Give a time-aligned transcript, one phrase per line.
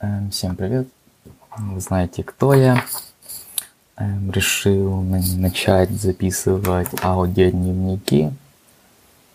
[0.00, 0.88] Эм, Всем привет.
[1.56, 2.84] Вы знаете, кто я.
[3.96, 8.32] Эм, Решил на- начать записывать аудиодневники.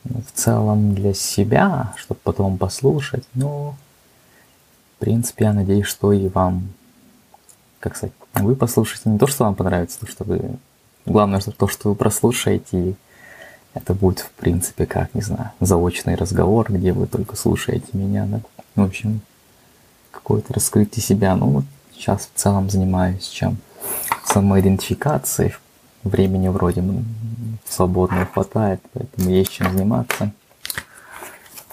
[0.05, 3.23] Ну, В целом для себя, чтобы потом послушать.
[3.34, 3.76] Но,
[4.96, 6.70] в принципе, я надеюсь, что и вам,
[7.80, 10.57] как сказать, вы послушаете не то, что вам понравится, то, что вы...
[11.05, 12.95] Главное, что то, что вы прослушаете,
[13.73, 18.39] это будет, в принципе, как, не знаю, заочный разговор, где вы только слушаете меня, да.
[18.75, 19.20] В общем,
[20.14, 21.36] какое-то раскрытие себя.
[21.36, 23.57] Ну, вот сейчас в целом занимаюсь чем?
[24.25, 25.54] Самоидентификацией.
[26.04, 27.04] Времени вроде ну,
[27.68, 30.32] свободно хватает, поэтому есть чем заниматься.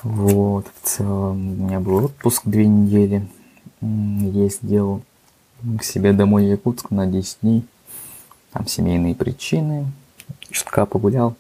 [0.03, 3.29] Вот, в целом у меня был отпуск две недели.
[3.83, 5.03] М, Ездил
[5.79, 7.67] к себе домой в Якутск на 10 дней.
[8.53, 9.87] Там семейные причины.
[10.51, 11.37] Чутка погулял.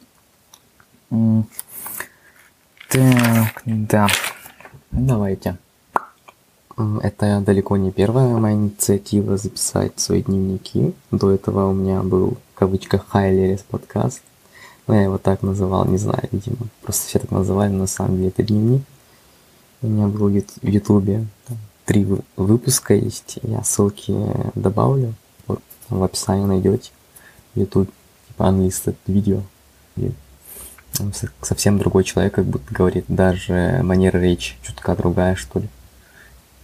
[2.88, 4.08] Так, да.
[4.90, 5.56] Давайте.
[7.02, 10.94] Это далеко не первая моя инициатива записать свои дневники.
[11.10, 14.22] До этого у меня был, в кавычках, Хайлерис подкаст.
[14.86, 16.68] Но я его так называл, не знаю, видимо.
[16.82, 18.82] Просто все так называли, но на самом деле это дневник.
[19.82, 21.26] У меня был в Ютубе
[21.84, 23.38] три вы- выпуска есть.
[23.42, 24.14] Я ссылки
[24.54, 25.14] добавлю.
[25.46, 26.90] Вот в описании найдете.
[27.54, 27.90] YouTube,
[28.28, 29.42] типа unlisted видео.
[29.96, 30.12] И
[31.42, 33.04] совсем другой человек, как будто говорит.
[33.08, 35.68] Даже манера речи чутка другая, что ли.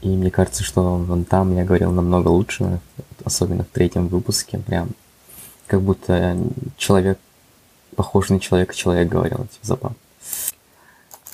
[0.06, 2.78] И мне кажется, что вон там я говорил намного лучше,
[3.24, 4.90] особенно в третьем выпуске, прям
[5.66, 6.38] как будто
[6.76, 7.18] человек,
[7.96, 9.96] похож на человека, человек говорил, типа, забавно.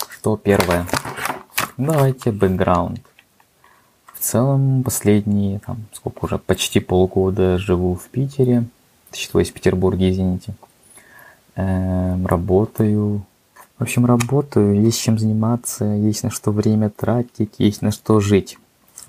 [0.08, 0.86] Что первое?
[1.76, 3.02] Давайте бэкграунд.
[4.14, 8.64] В целом, последние, там, сколько уже, почти полгода живу в Питере,
[9.30, 10.54] то есть в Петербурге, извините.
[11.56, 13.26] Эм, работаю.
[13.78, 18.56] В общем, работаю, есть чем заниматься, есть на что время тратить, есть на что жить.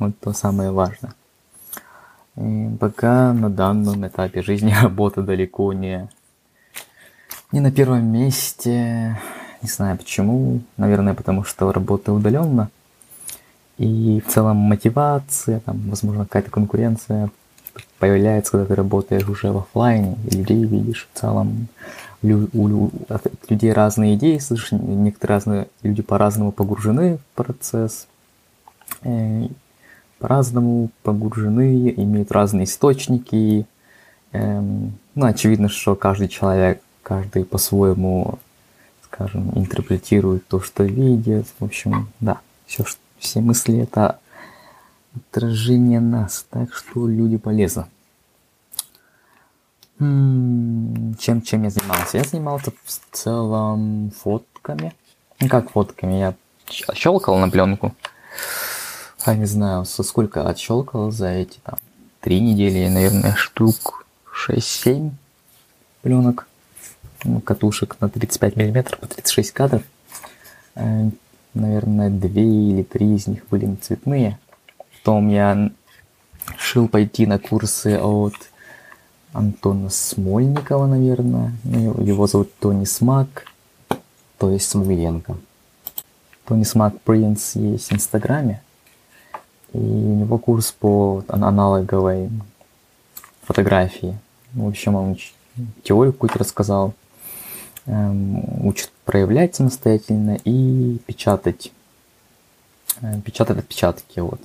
[0.03, 1.13] Вот то самое важное.
[2.35, 6.09] И пока на данном этапе жизни работа далеко не,
[7.53, 9.17] не на первом месте.
[9.61, 10.59] Не знаю почему.
[10.75, 12.69] Наверное, потому что работаю удаленно.
[13.77, 17.29] И в целом мотивация, там, возможно, какая-то конкуренция
[17.97, 21.69] появляется, когда ты работаешь уже в оффлайне, и людей видишь в целом.
[22.21, 28.07] Лю- у от людей разные идеи, слышишь, некоторые разные люди по-разному погружены в процесс,
[29.03, 29.47] э,
[30.23, 33.65] по-разному погружены, имеют разные источники.
[34.31, 38.39] Эм, ну, очевидно, что каждый человек, каждый по-своему,
[39.03, 41.45] скажем, интерпретирует то, что видит.
[41.59, 42.85] В общем, да, все,
[43.19, 44.19] все мысли это
[45.13, 47.87] отражение нас, так что люди полезны.
[49.99, 52.19] М, Чем, чем я занимался?
[52.19, 54.93] Я занимался в целом фотками.
[55.41, 56.13] Ну, как фотками?
[56.13, 56.33] Я
[56.69, 57.93] щелкал на пленку.
[59.25, 61.75] А не знаю, со сколько отщелкал за эти там
[62.19, 64.05] три недели, наверное, штук
[64.49, 65.11] 6-7
[66.01, 66.47] пленок.
[67.23, 69.83] Ну, катушек на 35 миллиметров по 36 кадров.
[70.75, 71.09] Э,
[71.53, 74.39] Наверное, две или три из них были цветные.
[74.97, 75.71] Потом я
[76.57, 78.33] решил пойти на курсы от
[79.33, 81.53] Антона Смольникова, наверное.
[81.63, 83.45] Ну, Его зовут Тони Смак,
[84.39, 85.37] то есть Смуленко.
[86.45, 88.61] Тони Смак Принц есть в Инстаграме.
[89.73, 92.29] И у него курс по ан- аналоговой
[93.41, 94.17] фотографии.
[94.53, 95.17] В общем, он
[95.83, 96.93] теорию какую-то рассказал.
[97.85, 101.71] Эм, учит проявлять самостоятельно и печатать.
[103.01, 104.19] Э, Печатать отпечатки.
[104.19, 104.39] Вот.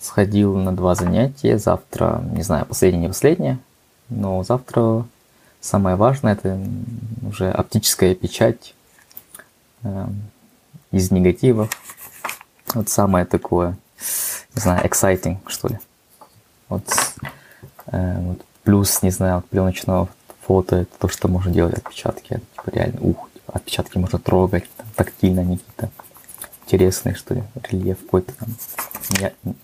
[0.00, 1.58] Сходил на два занятия.
[1.58, 3.58] Завтра, не знаю, последнее, не последнее.
[4.08, 5.06] Но завтра
[5.60, 6.60] самое важное это
[7.26, 8.74] уже оптическая печать
[9.82, 10.22] эм,
[10.90, 11.70] из негативов.
[12.74, 13.76] Вот самое такое,
[14.54, 15.78] не знаю, exciting, что ли.
[16.68, 16.84] Вот,
[17.86, 20.08] э, вот плюс, не знаю, от пленочного
[20.46, 22.34] фото это то, что можно делать отпечатки.
[22.34, 25.90] Это, типа, реально, ух, типа, отпечатки можно трогать, там, тактильно они какие-то
[26.64, 28.48] интересные, что ли, рельеф какой-то там
[29.20, 29.54] не-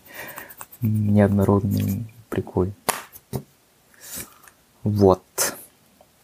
[0.81, 2.75] неоднородный, прикольный.
[4.85, 5.23] Вот.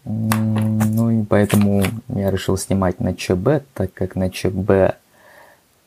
[0.05, 4.97] Ну и поэтому я решил снимать на ЧБ, так как на ЧБ,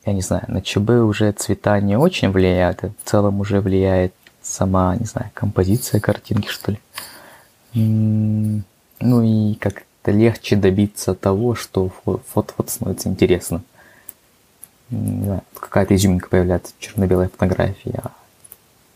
[0.04, 4.14] я не знаю, на ЧБ уже цвета не очень влияют, а в целом уже влияет
[4.42, 6.80] сама, не знаю, композиция картинки, что ли.
[7.74, 13.08] Ну и как-то легче добиться того, что фо- фото-фото становится
[14.90, 18.10] Не знаю, какая-то изюминка появляется в черно-белой фотографии, а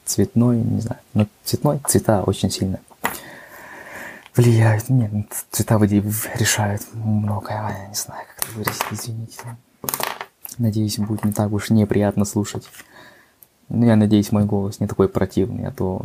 [0.05, 1.01] цветной, не знаю.
[1.15, 2.79] Но цветной цвета очень сильно
[4.35, 4.89] влияют.
[4.91, 5.11] Нет,
[5.51, 5.79] цвета
[6.35, 7.59] решают многое.
[7.67, 9.57] а Я не знаю, как это выразить, извините.
[10.59, 12.69] Надеюсь, будет не так уж неприятно слушать.
[13.69, 16.05] Ну, я надеюсь, мой голос не такой противный, а то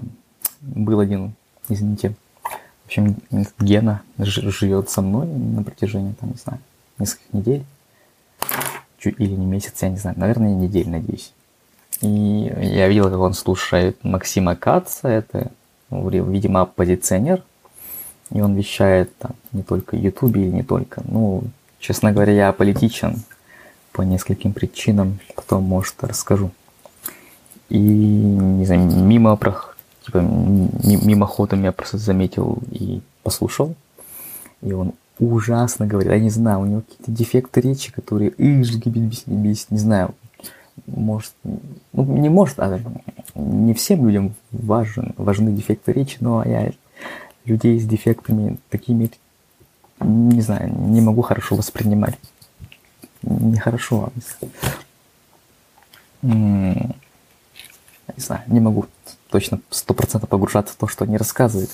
[0.62, 1.34] был один,
[1.70, 2.16] извините.
[2.44, 3.16] В общем,
[3.60, 6.60] Гена живет со мной на протяжении, там, не знаю,
[6.98, 7.64] нескольких недель.
[9.04, 10.20] Или не месяц, я не знаю.
[10.20, 11.34] Наверное, недель, надеюсь.
[12.02, 15.52] И я видел, как он слушает Максима Каца, это,
[15.90, 17.44] видимо, оппозиционер.
[18.32, 21.02] И он вещает там не только Ютубе или не только.
[21.06, 21.44] Ну,
[21.80, 23.24] честно говоря, я политичен
[23.92, 26.52] по нескольким причинам, потом, может, расскажу.
[27.70, 29.38] И, не знаю, мимо,
[30.06, 33.76] типа, мимоходом я просто заметил и послушал.
[34.62, 36.12] И он ужасно говорит.
[36.12, 40.16] Я не знаю, у него какие-то дефекты речи, которые не знаю,
[40.88, 42.80] может, ну, не может, а
[43.36, 46.72] не всем людям важен, важны дефекты речи, но я
[47.46, 49.12] людей с дефектами такими,
[50.00, 52.18] не знаю, не могу хорошо воспринимать.
[53.24, 54.12] Нехорошо.
[56.22, 56.94] Не
[58.18, 58.88] знаю, не могу
[59.30, 61.72] точно сто процентов погружаться в то, что они рассказывают.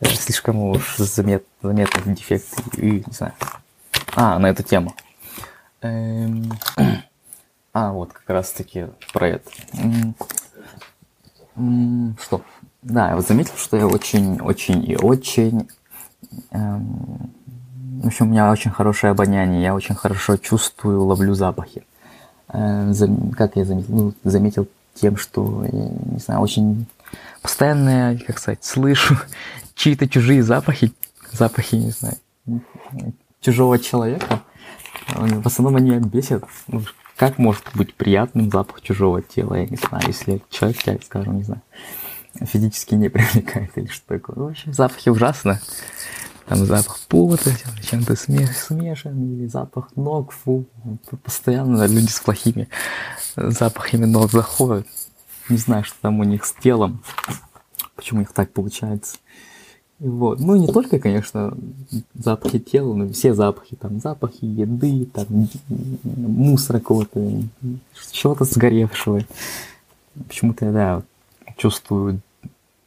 [0.00, 3.32] Слишком уж замет, заметный дефект и, не знаю.
[4.14, 4.94] А, на эту тему.
[5.80, 6.50] Эм...
[7.72, 9.50] А, вот как раз таки про это.
[12.20, 12.42] Что?
[12.82, 15.68] Да, я вот заметил, что я очень, очень и очень...
[16.50, 17.34] Эм,
[18.02, 21.84] в общем, у меня очень хорошее обоняние, я очень хорошо чувствую, ловлю запахи.
[22.48, 22.92] Э,
[23.36, 23.94] как я заметил?
[23.94, 26.86] Ну, заметил тем, что, не знаю, очень
[27.42, 29.16] постоянно, как сказать, слышу
[29.74, 30.92] чьи-то чужие запахи,
[31.32, 32.16] запахи, не знаю,
[33.40, 34.40] чужого человека.
[35.08, 36.44] В основном они бесят.
[36.66, 36.82] Ну,
[37.16, 41.44] как может быть приятным запах чужого тела, я не знаю, если человек тебя, скажем, не
[41.44, 41.62] знаю,
[42.42, 44.36] физически не привлекает или что такое.
[44.36, 45.60] В общем, запахи ужасно.
[46.48, 47.50] Там запах пота,
[47.82, 50.64] чем-то смешан, или запах ног, фу.
[51.24, 52.68] Постоянно люди с плохими
[53.36, 54.86] запахами ног заходят.
[55.48, 57.02] Не знаю, что там у них с телом,
[57.94, 59.18] почему у них так получается.
[59.98, 60.40] Вот.
[60.40, 61.56] Ну, не только, конечно,
[62.14, 65.48] запахи тела, но все запахи, там, запахи еды, там,
[66.04, 67.42] мусора какого-то,
[68.10, 69.22] чего-то сгоревшего.
[70.28, 71.02] Почему-то, да,
[71.56, 72.20] чувствую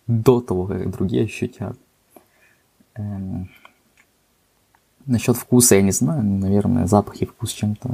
[0.08, 1.78] до того, как другие ощутят.
[3.00, 3.50] Эм...
[5.06, 7.90] Насчет вкуса я не знаю, наверное, запах и вкус чем-то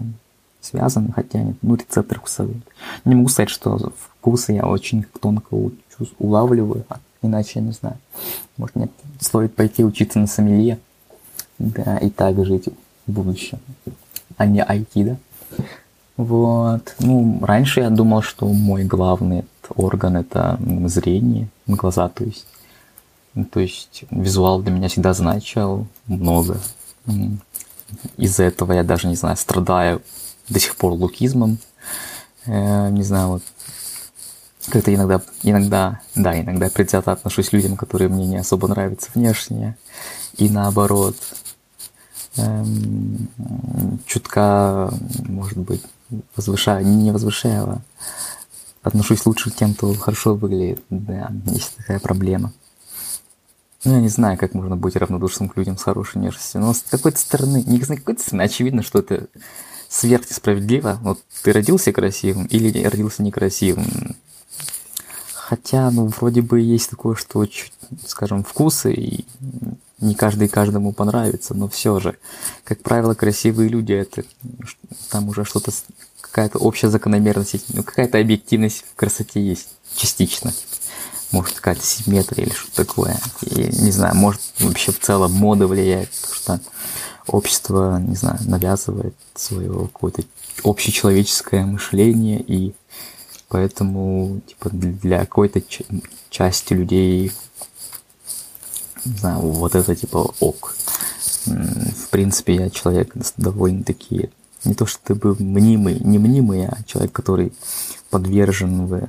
[0.60, 2.62] связаны, хотя нет, ну, рецепторы вкусовые.
[3.06, 5.72] Не могу сказать, что вкусы я очень тонко
[6.20, 6.86] улавливаю,
[7.22, 7.98] Иначе, я не знаю,
[8.58, 10.78] может, мне стоит пойти учиться на сомелье,
[11.58, 12.68] да, и так жить
[13.08, 13.58] в будущем,
[14.38, 15.18] а не IT, да.
[16.18, 16.96] Вот.
[17.00, 19.44] Ну, раньше я думал, что мой главный
[19.76, 22.46] орган это зрение, глаза, то есть.
[23.52, 26.60] То есть визуал для меня всегда значил много.
[28.18, 30.02] Из-за этого я даже, не знаю, страдаю
[30.50, 31.58] до сих пор лукизмом.
[32.46, 33.44] Э, не знаю, вот
[34.68, 39.78] как-то иногда, иногда, да, иногда предвзято отношусь к людям, которые мне не особо нравятся внешне,
[40.38, 41.16] и наоборот,
[42.38, 43.30] эм,
[44.06, 44.92] чутка,
[45.28, 45.84] может быть,
[46.36, 47.82] возвышаю, не возвышаю, а
[48.84, 52.52] отношусь лучше к тем, кто хорошо выглядит, да, есть такая проблема.
[53.86, 56.84] Ну, я не знаю, как можно быть равнодушным к людям с хорошей внешностью, но с
[56.90, 59.28] какой-то стороны, не с какой-то стороны, очевидно, что это
[59.90, 61.00] сверхнесправедливо.
[61.02, 64.16] Вот ты родился красивым или родился некрасивым.
[65.34, 67.72] Хотя, ну, вроде бы есть такое, что, чуть,
[68.08, 69.26] скажем, вкусы, и
[70.00, 72.18] не каждый каждому понравится, но все же,
[72.64, 74.24] как правило, красивые люди, это
[75.12, 75.72] там уже что-то,
[76.20, 80.52] какая-то общая закономерность, ну, какая-то объективность в красоте есть, частично.
[81.32, 83.20] Может, какая-то симметрия или что-то такое.
[83.42, 86.60] И, не знаю, может, вообще в целом мода влияет, потому что
[87.28, 90.24] общество, не знаю, навязывает свое какое-то
[90.64, 92.74] общечеловеческое мышление и
[93.48, 95.62] Поэтому, типа, для какой-то
[96.30, 97.32] части людей,
[99.06, 100.76] не знаю, вот это, типа, ок.
[101.46, 104.30] В принципе, я человек довольно-таки,
[104.64, 107.54] не то что ты был мнимый, не мнимый, а человек, который
[108.10, 109.08] подвержен в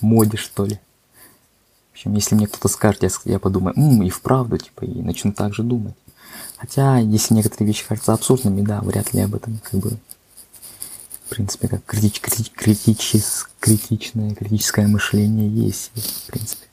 [0.00, 0.78] моде, что ли.
[1.90, 5.32] В общем, если мне кто-то скажет, я, я подумаю, М, и вправду, типа, и начну
[5.32, 5.94] так же думать.
[6.56, 9.98] Хотя, если некоторые вещи кажутся абсурдными, да, вряд ли об этом как бы
[11.28, 16.64] в принципе, как критич, критич, критичес, критичное, критическое мышление есть, в принципе.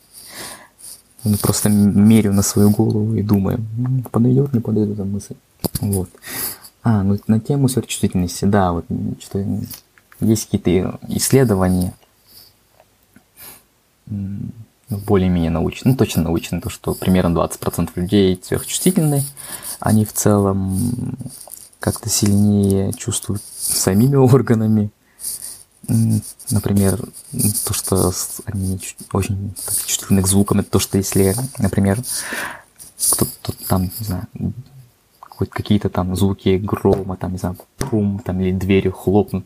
[1.25, 3.65] Я просто мерю на свою голову и думаю,
[4.11, 5.35] подойдет, не подойдет эта мысль.
[5.81, 6.09] Вот.
[6.83, 8.85] А, ну на тему сверхчувствительности, да, вот
[9.19, 9.45] что
[10.21, 11.93] есть какие-то исследования,
[14.07, 19.23] более-менее научные, ну точно научные, то, что примерно 20% людей сверхчувствительны,
[19.79, 21.17] они в целом
[21.79, 24.91] как-то сильнее чувствуют самими органами.
[26.49, 26.99] например,
[27.65, 28.11] то, что
[28.45, 28.79] они
[29.13, 29.53] очень
[29.85, 32.01] чувствительны к звукам, это то, что если, например,
[33.11, 34.27] кто-то там, не знаю,
[35.49, 39.45] какие-то там звуки грома, там, не знаю, пум, там, или дверью хлопнут,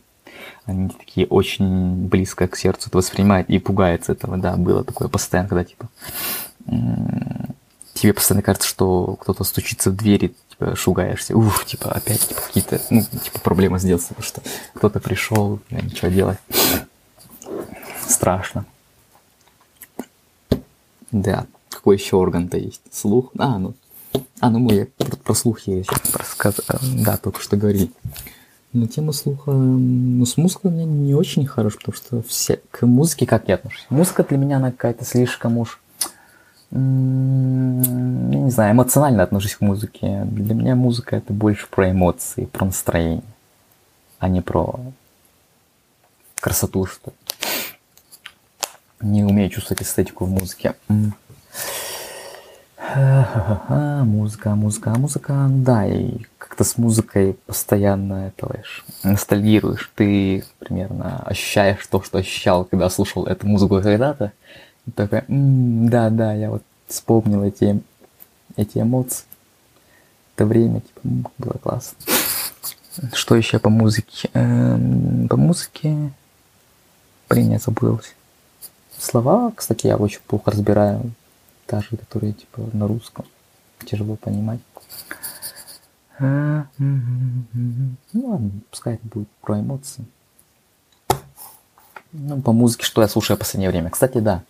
[0.65, 5.49] они такие очень близко к сердцу это воспринимают и пугаются этого, да, было такое постоянно,
[5.49, 5.89] когда, типа,
[7.93, 12.81] тебе постоянно кажется, что кто-то стучится в двери, типа, шугаешься, ух, типа, опять, типа, какие-то,
[12.89, 14.41] ну, типа, проблемы с детства, что
[14.73, 16.39] кто-то пришел, ничего делать.
[18.07, 18.65] Страшно.
[21.11, 22.81] Да, какой еще орган-то есть?
[22.91, 23.31] Слух?
[23.37, 23.73] А, ну,
[24.39, 27.91] а, ну мы я про, про слух я сейчас рассказывал, да, только что говорили.
[28.71, 32.85] На тему слуха, ну, с музыкой у меня не очень хорош, потому что все, к
[32.85, 33.87] музыке как я отношусь?
[33.89, 35.81] Музыка для меня, она какая-то слишком уж,
[36.71, 40.23] я не знаю, эмоционально отношусь к музыке.
[40.25, 43.23] Для меня музыка это больше про эмоции, про настроение,
[44.19, 44.79] а не про
[46.39, 47.11] красоту, что
[49.01, 50.75] Не умею чувствовать эстетику в музыке.
[52.95, 56.19] Музыка, музыка, музыка, да, и
[56.49, 59.89] как-то с музыкой постоянно это лишь ностальгируешь.
[59.95, 64.33] Ты примерно ощущаешь то, что ощущал, когда слушал эту музыку когда-то.
[64.85, 67.81] И такой, да, да, я вот вспомнил эти,
[68.57, 69.23] эти эмоции.
[70.35, 71.97] Это время, типа, было классно.
[73.13, 74.29] Что еще по музыке?
[74.33, 76.11] Эм, по музыке...
[77.29, 78.09] Блин, я забылся.
[78.97, 81.13] Слова, кстати, я очень плохо разбираю
[81.69, 83.25] даже которые типа на русском
[83.85, 84.59] тяжело понимать.
[86.19, 86.65] Ну
[88.13, 90.05] ладно, пускай это будет про эмоции.
[92.11, 93.89] Ну, по музыке, что я слушаю в последнее время.
[93.89, 94.43] Кстати, да,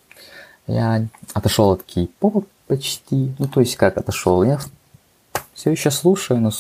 [0.66, 3.34] я отошел от кей-попа почти.
[3.38, 4.44] Ну, то есть, как отошел?
[4.44, 4.60] Я
[5.54, 6.52] все еще слушаю, но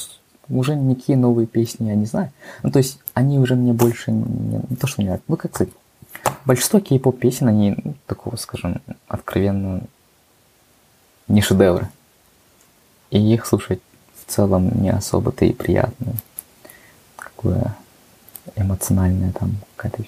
[0.49, 2.31] уже никакие новые песни я не знаю.
[2.63, 5.25] Ну, то есть, они уже мне больше не, не то, что не нравятся.
[5.29, 5.73] Ну, как сказать,
[6.45, 9.81] большинство кей-поп песен, они ну, такого, скажем, откровенно
[11.27, 11.87] не шедевры.
[13.09, 13.81] И их слушать
[14.29, 16.13] в целом не особо-то и приятно.
[17.15, 17.75] Какое
[18.55, 20.03] эмоциональная там какая-то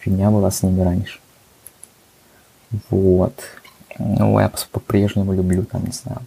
[0.00, 1.18] фигня была с ними раньше.
[2.90, 3.34] Вот.
[3.98, 6.20] Ну, я по-прежнему люблю, там, не знаю,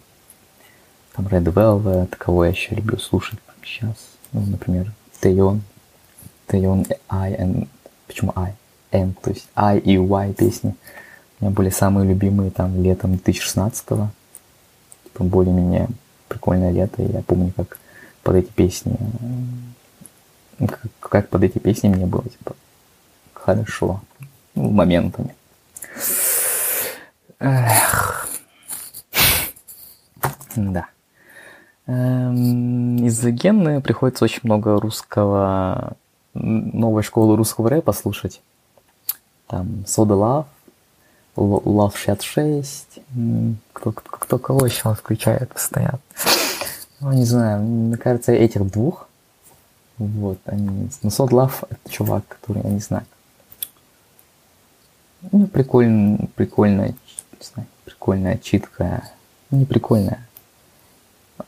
[1.14, 3.96] там Red Velvet, кого я еще люблю слушать сейчас.
[4.32, 5.62] Ну, например, Тэйон.
[6.48, 7.68] Тэйон I and...
[8.08, 8.54] Почему I?
[8.90, 10.74] N, то есть I и Y песни.
[11.40, 14.10] У меня были самые любимые там летом 2016-го.
[15.04, 15.88] Типа более-менее
[16.32, 17.02] прикольное лето.
[17.02, 17.78] И я помню, как
[18.22, 18.96] под эти песни...
[20.58, 22.54] Как, как под эти песни мне было, типа,
[23.34, 24.00] хорошо.
[24.54, 25.34] Ну, моментами.
[27.38, 28.28] Эх.
[30.54, 30.86] Да.
[31.86, 35.96] Эм, из-за Гены приходится очень много русского,
[36.34, 38.40] новой школы русского рэпа слушать.
[39.48, 40.46] Там Soda Love,
[41.36, 43.00] Love 66,
[43.72, 46.00] кто, кто, кто кого еще включает постоянно.
[47.00, 49.08] Ну, не знаю, мне кажется, этих двух,
[49.98, 53.04] вот, они, ну, Love, это чувак, который, я не знаю,
[55.32, 59.10] ну, прикольно, прикольная, не знаю, прикольная, читкая,
[59.50, 60.26] не прикольная.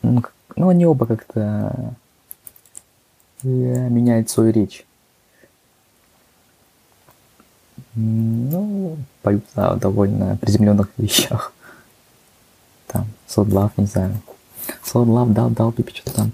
[0.02, 0.22] Ну,
[0.56, 1.94] ну они оба как-то
[3.42, 4.84] э, меняют свою речь.
[7.94, 11.52] Ну, поют о довольно приземленных вещах.
[12.88, 14.16] Там, Soul Love, не знаю.
[14.84, 16.32] Soul Love дал, дал Пипи что-то там.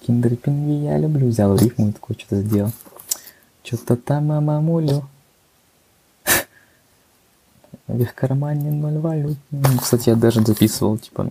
[0.00, 1.28] Киндер Пингви я люблю.
[1.28, 2.72] Взял рифму и такое что-то сделал.
[3.62, 5.08] Что-то там, мамулю.
[7.86, 9.38] В их кармане ноль валют.
[9.50, 11.30] Ну, кстати, я даже записывал, типа,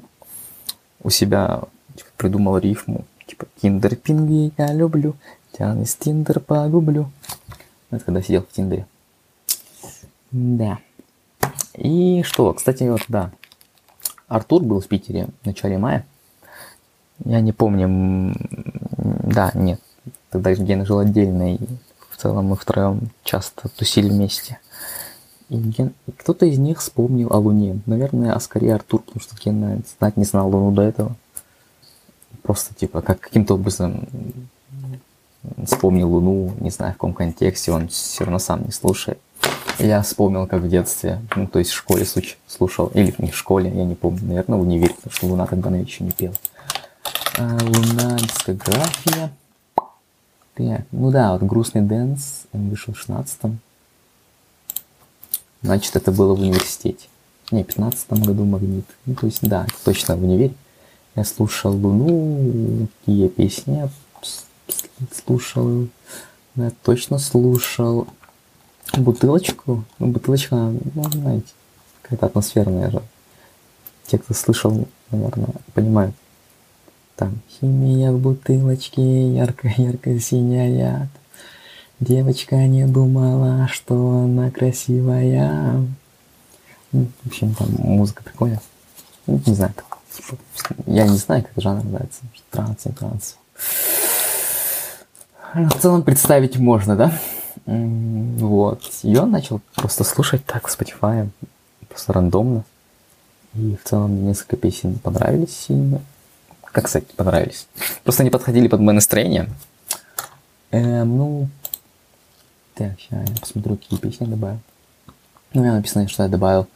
[1.03, 1.61] у себя
[1.95, 3.05] типа, придумал рифму.
[3.25, 5.15] Типа, киндер пингви я люблю.
[5.57, 7.11] Тян из Тиндер погублю.
[7.89, 8.85] Это когда сидел в Тиндере.
[10.31, 10.79] Да.
[11.73, 13.31] И что, кстати, вот, да.
[14.27, 16.05] Артур был в Питере в начале мая.
[17.23, 18.35] Я не помню,
[18.97, 19.79] да, нет.
[20.29, 21.59] Тогда Гена жил отдельно, и
[22.09, 24.59] в целом мы втроем часто тусили вместе.
[25.49, 25.93] И, Ген...
[26.17, 27.79] кто-то из них вспомнил о Луне.
[27.85, 31.15] Наверное, а скорее Артур, потому что Ген знать не знал Луну до этого.
[32.41, 34.07] Просто, типа, как каким-то образом
[35.65, 39.19] вспомнил Луну, не знаю в каком контексте, он все равно сам не слушает.
[39.79, 42.05] Я вспомнил, как в детстве, ну, то есть в школе
[42.47, 45.69] слушал, или не в школе, я не помню, наверное, в универе, потому что Луна тогда
[45.69, 46.35] она еще не пела.
[47.37, 49.31] А, Луна, дискография.
[50.53, 53.59] Так, ну да, вот грустный дэнс, он вышел в 16-м.
[55.61, 57.07] Значит, это было в университете.
[57.51, 58.85] Не, в 15 году магнит.
[59.05, 60.53] Ну, то есть, да, точно в универе.
[61.15, 63.89] Я слушал Луну, какие песни я
[65.11, 65.87] слушал.
[66.55, 68.07] Я точно слушал
[68.93, 69.83] бутылочку.
[69.99, 71.47] Ну, бутылочка, ну, знаете,
[72.01, 73.01] какая-то атмосферная же.
[74.05, 76.15] Те, кто слышал, наверное, понимают.
[77.15, 81.09] Там химия в бутылочке, ярко-ярко синяя.
[81.99, 85.85] Девочка не думала, что она красивая.
[86.91, 88.61] Ну, в общем, там музыка прикольная.
[89.27, 90.37] Ну, не знаю, так, типа,
[90.85, 92.21] я не знаю, как жанр называется.
[92.51, 93.37] Транс, не транс.
[95.53, 97.17] В целом представить можно, да?
[97.65, 98.83] Вот.
[99.01, 101.29] Я начал просто слушать так в Spotify,
[101.89, 102.63] просто рандомно.
[103.55, 106.01] И в целом несколько песен понравились сильно.
[106.71, 107.67] Как, кстати, понравились.
[108.03, 109.49] Просто они подходили под мое настроение.
[110.71, 111.49] Эм, ну,
[112.73, 114.59] так, сейчас я посмотрю, какие песни я добавил.
[115.53, 116.67] Ну, у меня написано, что я добавил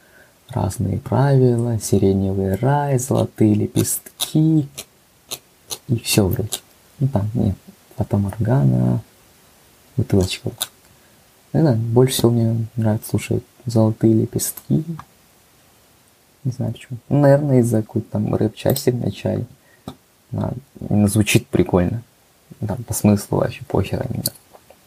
[0.48, 4.66] разные правила, сиреневый рай, золотые лепестки
[5.88, 6.58] и все вроде.
[6.98, 7.56] Ну там, нет,
[7.96, 9.02] фотоморгана,
[9.96, 10.50] бутылочка.
[11.52, 14.84] Это больше всего мне нравится слушать золотые лепестки.
[16.44, 16.98] Не знаю почему.
[17.08, 19.46] Ну, наверное, из-за какой-то там рэп-части в начале.
[20.32, 20.52] Она,
[21.08, 22.02] звучит прикольно.
[22.66, 24.32] Там по смыслу вообще похер именно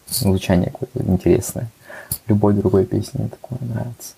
[0.08, 1.70] звучание какое-то интересное.
[2.27, 4.13] Любой другой песне такое нравится.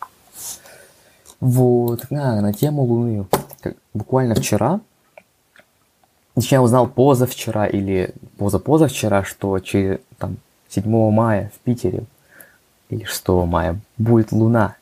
[1.40, 3.25] Вот, а, на тему Луны.
[3.62, 4.80] Как, буквально вчера,
[6.36, 10.38] я узнал позавчера или позапозавчера, что через, там,
[10.70, 12.04] 7 мая в Питере
[12.89, 14.75] или 6 мая будет Луна.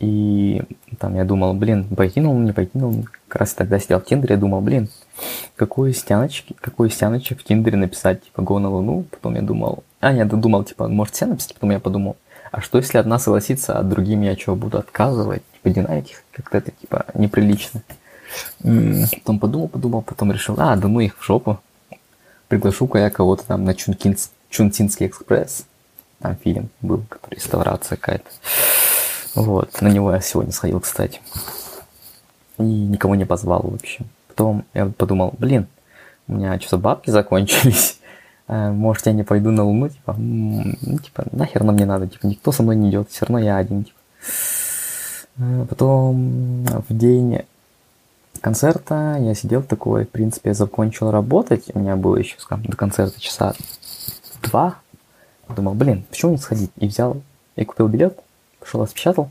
[0.00, 0.62] И
[0.98, 3.06] там я думал, блин, покинул, не покинул.
[3.28, 4.88] Как раз тогда сидел в Тиндере, я думал, блин,
[5.56, 9.04] какой стяночки, какой стяночек в Тиндере написать, типа, го на Луну.
[9.10, 12.16] Потом я думал, а, нет, думал, типа, может все написать, потом я подумал,
[12.50, 15.42] а что если одна согласится, а другим я что, буду отказывать?
[15.54, 17.82] Типа, динамить как-то это, типа, неприлично.
[18.60, 21.60] Потом подумал, подумал, потом решил, а, да ну их в жопу.
[22.48, 25.66] Приглашу-ка я кого-то там на Чункинс, Чунтинский экспресс.
[26.20, 28.30] Там фильм был, который реставрация какая-то.
[29.34, 31.20] Вот, на него я сегодня сходил, кстати.
[32.58, 34.04] И никого не позвал вообще.
[34.28, 35.66] Потом я подумал, блин,
[36.28, 37.98] у меня что-то бабки закончились.
[38.48, 42.26] Э, может, я не пойду на Луну, типа, ну, типа, нахер нам не надо, типа,
[42.26, 43.98] никто со мной не идет, все равно я один, типа.
[45.38, 47.40] Э, потом в день
[48.40, 52.76] концерта я сидел такой, в принципе, я закончил работать, у меня было еще, скажем, до
[52.76, 53.54] концерта часа
[54.42, 54.76] два.
[55.48, 56.70] Думал, блин, почему не сходить?
[56.76, 57.20] И взял,
[57.56, 58.18] и купил билет,
[58.60, 59.30] пошел распечатал.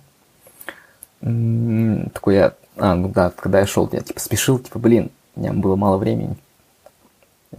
[1.21, 5.53] Такой я, а, ну да, когда я шел, я типа спешил, типа, блин, у меня
[5.53, 6.35] было мало времени.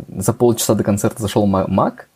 [0.09, 2.09] За полчаса до концерта зашел Мак,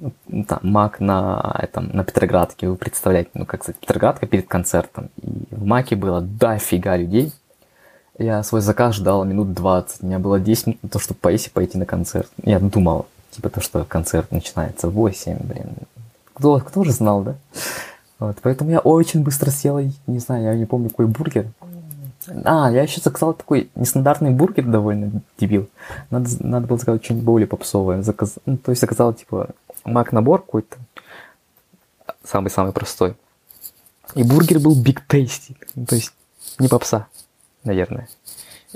[0.00, 5.10] ну, там, Мак на, этом, на Петроградке, вы представляете, ну, как сказать, Петроградка перед концертом.
[5.20, 7.32] И в Маке было дофига людей.
[8.18, 10.02] Я свой заказ ждал минут 20.
[10.02, 12.30] У меня было 10 минут на то, чтобы поесть и пойти на концерт.
[12.42, 15.66] Я думал, типа, то, что концерт начинается в 8, блин.
[16.34, 17.36] Кто, кто же знал, да?
[18.18, 21.46] Вот, поэтому я очень быстро сел, не знаю, я не помню, какой бургер.
[22.44, 25.68] А, я еще заказал такой нестандартный бургер довольно дебил.
[26.10, 28.02] Надо, надо было заказать что-нибудь более попсовое.
[28.02, 28.34] Заказ...
[28.44, 29.50] Ну, то есть заказал, типа,
[29.84, 30.76] мак-набор какой-то.
[32.22, 33.16] Самый-самый простой.
[34.14, 35.56] И бургер был Big Tasty.
[35.74, 36.12] Ну, то есть
[36.58, 37.06] не попса,
[37.64, 38.08] наверное.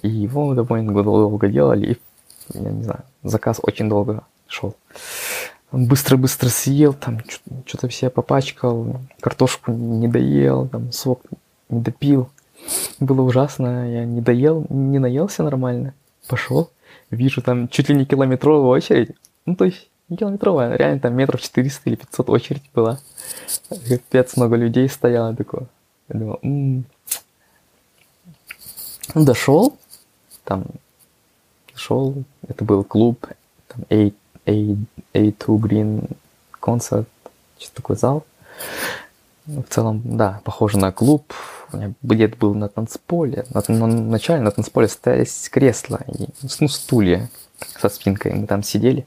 [0.02, 1.92] И его довольно долго делали.
[1.92, 4.76] И, я не знаю, заказ очень долго шел.
[5.72, 7.20] Быстро-быстро съел, там
[7.66, 11.22] что-то все попачкал, картошку не доел, там сок
[11.68, 12.30] не допил.
[13.00, 15.92] Было ужасно, я не доел, не наелся нормально.
[16.28, 16.70] Пошел,
[17.10, 19.10] вижу там чуть ли не километровая очередь.
[19.46, 23.00] Ну, то есть не километровая, реально там метров 400 или 500 очередь была.
[23.88, 25.66] Капец, много людей стояло такое.
[26.08, 26.84] Я думал, м-м".
[29.14, 29.76] Дошел,
[30.44, 30.66] там,
[31.72, 32.14] дошел,
[32.46, 33.26] это был клуб,
[33.68, 34.12] там, A, A,
[34.46, 36.10] A2 Green
[36.60, 37.06] Concert,
[37.58, 38.24] что такой зал.
[39.46, 41.32] Ну, в целом, да, похоже на клуб.
[41.72, 43.44] У меня билет был на танцполе.
[43.50, 46.28] На, на, вначале на танцполе стояли кресла, и,
[46.60, 47.28] ну, стулья
[47.78, 48.34] со спинкой.
[48.34, 49.06] Мы там сидели.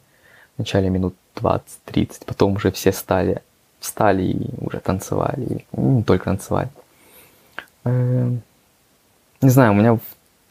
[0.58, 3.43] Вначале минут 20-30, потом уже все стали,
[3.80, 5.65] встали и уже танцевали.
[5.71, 6.69] И не только танцевали.
[7.84, 8.41] Эм,
[9.41, 10.02] не знаю, у меня в,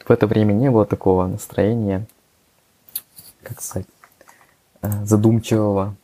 [0.05, 2.05] в это время не было такого настроения,
[3.43, 3.87] как сказать,
[4.81, 5.95] задумчивого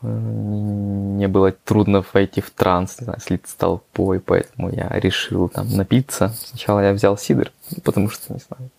[0.00, 6.32] мне было трудно войти в транс, не знаю, слиться толпой, поэтому я решил там напиться.
[6.44, 8.70] Сначала я взял сидр, ну, потому что, не знаю,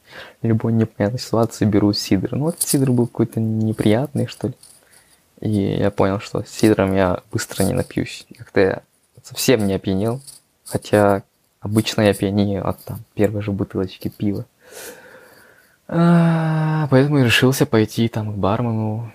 [0.42, 2.36] в любой непонятной ситуации беру сидр.
[2.36, 4.54] Ну, вот сидр был какой-то неприятный, что ли.
[5.42, 8.26] И я понял, что с сидром я быстро не напьюсь.
[8.38, 8.82] Как-то я
[9.24, 10.22] совсем не опьянел,
[10.66, 11.24] хотя
[11.60, 14.46] обычно я пьянею от там, первой же бутылочки пива.
[15.92, 19.12] А, поэтому я решился пойти там к бармену,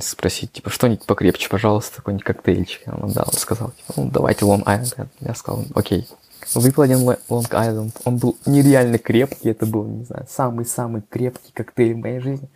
[0.00, 2.82] спросить, типа, что-нибудь покрепче, пожалуйста, какой-нибудь коктейльчик.
[2.86, 5.08] Он дал, сказал, типа, ну, давайте Long Island.
[5.20, 6.08] Я сказал, окей.
[6.54, 7.92] Выпил один Long Island.
[8.04, 9.50] Он был нереально крепкий.
[9.50, 12.48] Это был, не знаю, самый-самый крепкий коктейль в моей жизни.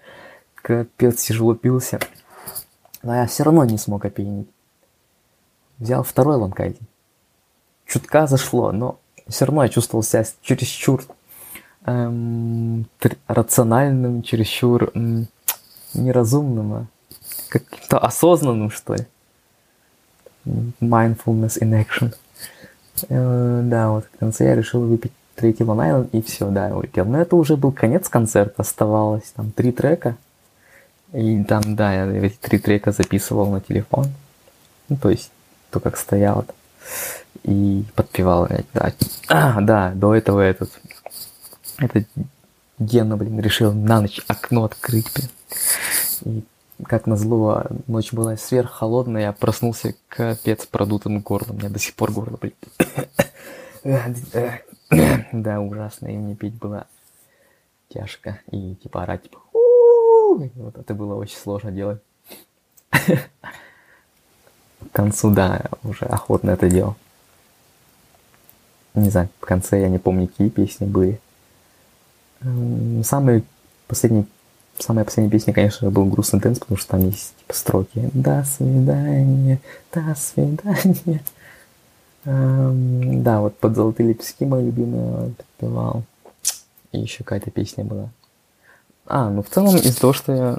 [0.57, 2.01] Капец, тяжело пился.
[3.05, 4.48] Но я все равно не смог опьянить.
[5.79, 6.83] Взял второй Long Island.
[7.87, 8.98] Чутка зашло, но
[9.29, 11.05] все равно я чувствовал себя чересчур
[11.87, 12.87] эм,
[13.27, 15.29] рациональным, чересчур эм,
[15.95, 16.87] неразумным, а
[17.49, 19.07] как-то осознанным, что ли.
[20.81, 22.14] Mindfulness in action.
[23.09, 26.77] Э, да, вот в конце я решил выпить третий Long Island, и все, да, я
[26.77, 27.05] улетел.
[27.05, 30.16] Но это уже был конец концерта, оставалось там три трека.
[31.12, 34.07] И там, да, я эти три трека записывал на телефон.
[34.88, 35.31] Ну, то есть,
[35.71, 36.45] то, как стоял.
[37.45, 38.92] И подпевал, да.
[39.29, 40.71] А, да, до этого этот...
[41.78, 42.06] Этот
[42.78, 45.30] Гена, блин, решил на ночь окно открыть, блин.
[46.24, 46.44] И
[46.85, 51.56] как назло, ночь была сверххолодная, я проснулся капец продутым горлом.
[51.56, 52.54] У меня до сих пор горло, блин.
[55.32, 56.87] Да, ужасно, и мне пить было
[57.88, 58.40] тяжко.
[58.50, 62.00] И типа орать, типа, вот это было очень сложно делать.
[62.90, 63.18] К
[64.92, 66.96] концу, да, уже охотно это делал.
[68.94, 71.20] Не знаю, в конце я не помню, какие песни были.
[73.05, 73.42] Самые
[73.87, 74.26] последние
[74.78, 79.61] Самая последняя песня, конечно, был грустный дэнс, потому что там есть типа строки «До свидания,
[79.92, 81.22] до свидания».
[82.24, 86.05] Эм, да, вот под золотые лепестки мой любимый подпевал.
[86.92, 88.11] И еще какая-то песня была.
[89.07, 90.59] А, ну в целом из-за того, что я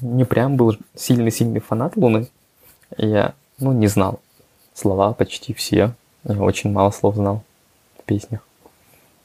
[0.00, 2.28] не прям был сильный-сильный фанат Луны,
[2.96, 4.20] я, ну, не знал
[4.74, 5.92] слова почти все.
[6.24, 7.42] Я очень мало слов знал
[7.98, 8.40] в песнях.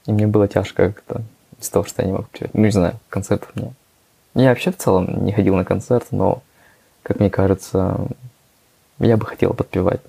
[0.05, 1.21] И мне было тяжко как-то
[1.61, 2.53] из-за того, что я не мог петь.
[2.53, 3.71] Ну, не знаю, концертов нет.
[4.33, 6.41] Я вообще в целом не ходил на концерт, но,
[7.03, 8.07] как мне кажется,
[8.99, 10.01] я бы хотел подпевать.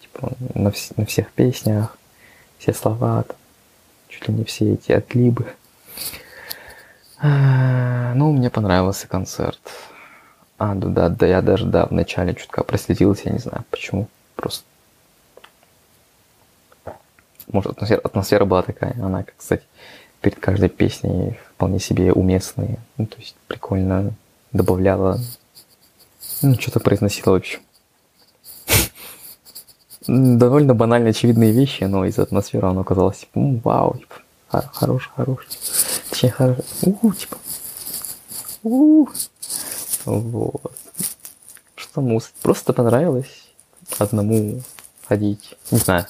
[0.00, 1.96] Типа, на, вс- на всех песнях,
[2.58, 3.36] все слова, там,
[4.08, 5.46] чуть ли не все эти отлибы.
[7.20, 9.60] А, ну, мне понравился концерт.
[10.56, 14.08] А, да, да, да, я даже, да, вначале чутка проследился, я не знаю почему.
[14.36, 14.64] Просто
[17.52, 18.94] может, атмосфера, атмосфера была такая.
[19.02, 19.64] Она, кстати,
[20.20, 22.78] перед каждой песней вполне себе уместные.
[22.96, 24.12] Ну, то есть прикольно
[24.52, 25.20] добавляла,
[26.42, 27.60] ну, что-то произносила, в общем.
[30.06, 34.14] Довольно банальные, очевидные вещи, но из атмосферы оно оказалось, типа, вау, типа,
[34.72, 35.46] хорош, хорош.
[36.10, 36.58] Точнее, хорош.
[36.82, 37.36] У, типа.
[38.62, 39.06] У.
[40.04, 40.72] Вот.
[41.74, 42.30] Что мусор.
[42.42, 43.48] Просто понравилось
[43.98, 44.62] одному
[45.06, 45.54] ходить.
[45.70, 46.06] Не знаю.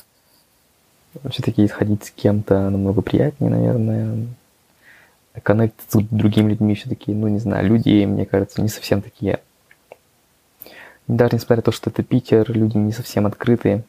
[1.31, 4.28] Все-таки ходить с кем-то намного приятнее, наверное
[5.40, 9.40] коннект с другими людьми все-таки, ну, не знаю, люди, мне кажется, не совсем такие.
[11.07, 13.83] Даже несмотря на то, что это Питер, люди не совсем открытые.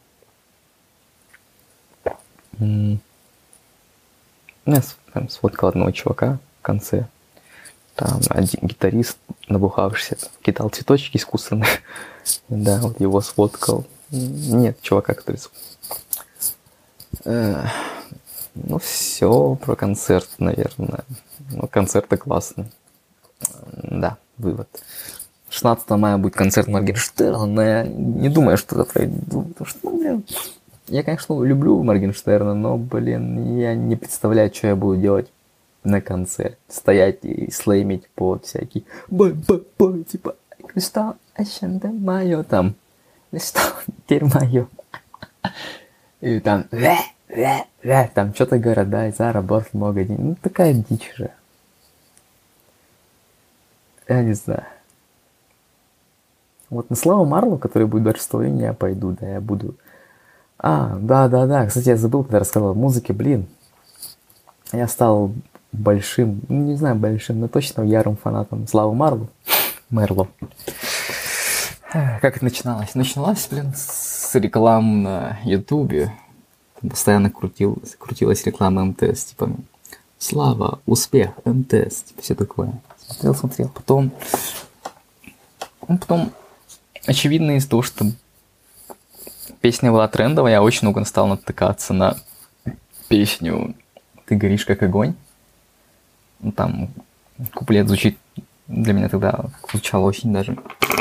[2.58, 2.98] Я
[5.12, 7.06] там сфоткал одного чувака в конце.
[7.94, 11.68] Там один гитарист, набухавшийся, кидал цветочки искусственные.
[12.48, 13.86] да, вот его сфоткал.
[14.10, 15.40] Нет, чувака, который...
[17.24, 21.04] Ну, все про концерт, наверное.
[21.50, 22.70] Ну, концерты классные.
[23.72, 24.68] Да, вывод.
[25.50, 29.98] 16 мая будет концерт Моргенштерна, но я не думаю, что это пройду, потому что, ну,
[29.98, 30.24] блин,
[30.86, 35.30] я, конечно, люблю Моргенштерна, но, блин, я не представляю, что я буду делать
[35.82, 36.56] на концерте.
[36.68, 40.36] Стоять и слеймить под всякие бой-бой-бой, типа,
[40.76, 42.74] что, а чем мое там,
[43.36, 44.68] что теперь мое.
[46.20, 46.66] И там,
[48.14, 50.20] там что-то города, и заработал много денег.
[50.20, 51.30] Ну, такая дичь же.
[54.08, 54.64] Я не знаю.
[56.68, 59.74] Вот на Славу Марлу, который будет 26 июня, я пойду, да, я буду...
[60.58, 63.46] А, да-да-да, кстати, я забыл, когда рассказывал о музыке, блин.
[64.72, 65.32] Я стал
[65.72, 69.28] большим, ну, не знаю, большим, но точно ярым фанатом Славы Марлу.
[69.90, 70.28] Мерло.
[71.92, 72.94] Как это начиналось?
[72.94, 76.12] Начиналось, блин, с рекламы на Ютубе
[76.88, 79.50] постоянно крутил, крутилась реклама МТС, типа
[80.18, 82.80] «Слава, успех, МТС», типа все такое.
[83.06, 83.68] Смотрел, смотрел.
[83.70, 84.12] Потом,
[85.88, 86.32] ну, потом,
[87.06, 88.06] очевидно из того, что
[89.60, 92.16] песня была трендовая, я очень много стал натыкаться на
[93.08, 93.74] песню
[94.26, 95.14] «Ты горишь как огонь».
[96.38, 96.90] Ну, там
[97.52, 98.16] куплет звучит
[98.70, 100.56] для меня тогда звучало очень даже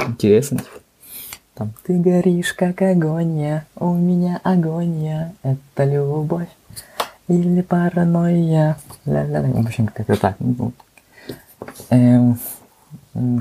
[0.08, 0.62] интересно.
[1.60, 5.10] Там ты горишь как огонь, у меня огонь,
[5.44, 6.48] это любовь
[7.28, 8.78] или паранойя.
[9.04, 9.50] Ля-ля-ля.
[9.50, 10.38] В общем, как-то так.
[10.40, 10.72] Ну,
[11.90, 12.40] эм,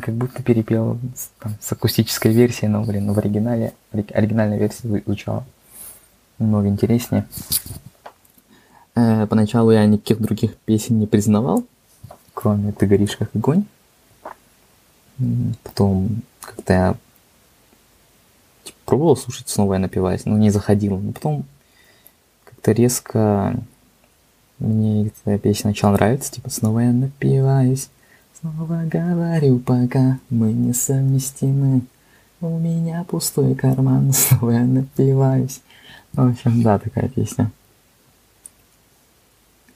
[0.00, 0.98] как будто перепел
[1.38, 5.44] там, с акустической версией, но, блин, в оригинале, оригинальная версия звучала
[6.40, 7.24] немного интереснее.
[8.96, 11.62] Э, поначалу я никаких других песен не признавал,
[12.34, 13.64] кроме «Ты горишь как огонь».
[15.62, 16.96] Потом как-то я
[18.88, 20.96] пробовал слушать снова я напиваюсь, но не заходил.
[20.96, 21.44] Но потом
[22.44, 23.54] как-то резко
[24.58, 27.90] мне эта песня начала нравиться, типа «Снова я напиваюсь,
[28.40, 31.82] снова говорю, пока мы несовместимы».
[32.40, 35.60] У меня пустой карман, снова я напиваюсь.
[36.14, 37.50] В общем, да, такая песня.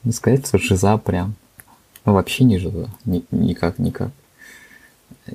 [0.05, 1.35] Не сказать, что жиза прям.
[2.07, 2.89] Ну, вообще не жиза.
[3.05, 4.11] Ни, никак, никак.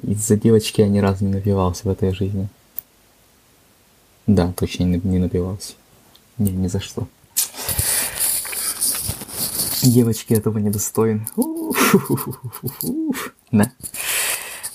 [0.02, 2.50] Из-за девочки я ни разу не напивался в этой жизни.
[4.28, 5.74] Да, точно не, напивался.
[6.38, 7.08] Не, ни за что.
[9.82, 11.26] Девочки этого недостойны.
[13.52, 13.72] Да.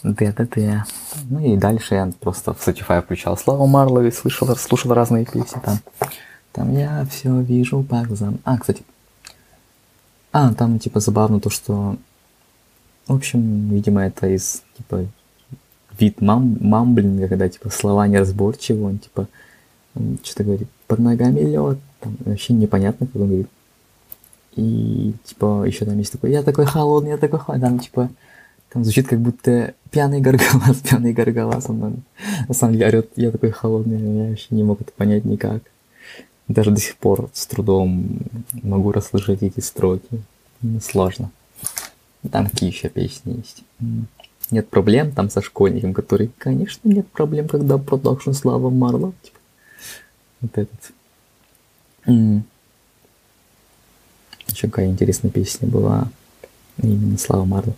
[0.02, 0.86] Да-да-да.
[1.28, 5.78] Ну и дальше я просто в Spotify включал Славу Марлови, слышал, слушал разные песни там.
[6.52, 8.38] Там я все вижу по глазам.
[8.44, 8.82] А, кстати.
[10.32, 11.96] А, там типа забавно то, что...
[13.06, 15.06] В общем, видимо, это из типа
[15.98, 19.28] вид мам, мамблинга, когда типа слова неразборчивые, он типа
[20.24, 23.48] что-то говорит, под ногами лед, там, вообще непонятно, как он говорит.
[24.56, 28.10] И типа еще там есть такой, я такой холодный, я такой холодный, там типа
[28.72, 31.68] там звучит как будто пьяный горголас, пьяный горголас.
[31.68, 32.02] Он
[32.48, 35.62] на самом деле орет, я такой холодный, я вообще не мог это понять никак.
[36.48, 38.18] Даже до сих пор с трудом
[38.62, 40.22] могу расслышать эти строки.
[40.82, 41.30] Сложно.
[42.30, 43.62] Там какие еще песни есть.
[44.52, 49.14] Нет проблем там со школьником, который, конечно, нет проблем, когда продакшн Слава Марло.
[49.22, 49.38] Типа.
[50.42, 50.92] Вот этот.
[54.46, 56.08] Еще какая интересная песня была.
[56.82, 57.74] Именно Слава Марло.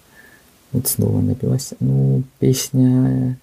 [0.72, 1.74] Вот снова напилась.
[1.78, 3.38] Ну, песня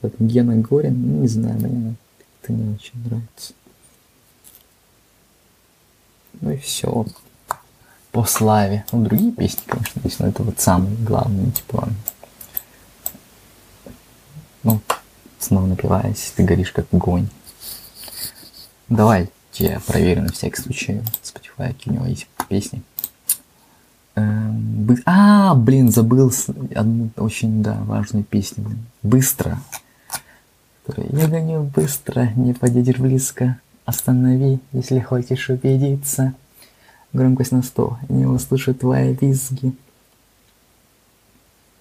[0.00, 1.94] как Гена Горин, ну, не знаю, мне
[2.42, 3.52] это не очень нравится.
[6.40, 7.06] Ну и все.
[8.14, 8.84] По славе.
[8.92, 11.88] Ну, другие песни, конечно, есть, но это вот самый главный, типа.
[14.62, 14.80] Ну,
[15.40, 17.28] снова напиваясь, ты горишь как огонь.
[18.88, 22.82] Давайте я проверю на всякий случай Spotify, какие у него есть песни.
[24.14, 26.32] Эм, а, блин, забыл
[26.72, 28.76] одну очень, да, важную песню.
[29.02, 29.58] Быстро.
[30.96, 33.58] Я гоню быстро, не подъедешь близко.
[33.86, 36.34] Останови, если хочешь убедиться.
[37.14, 39.72] Громкость на 100, не услышу твои визги.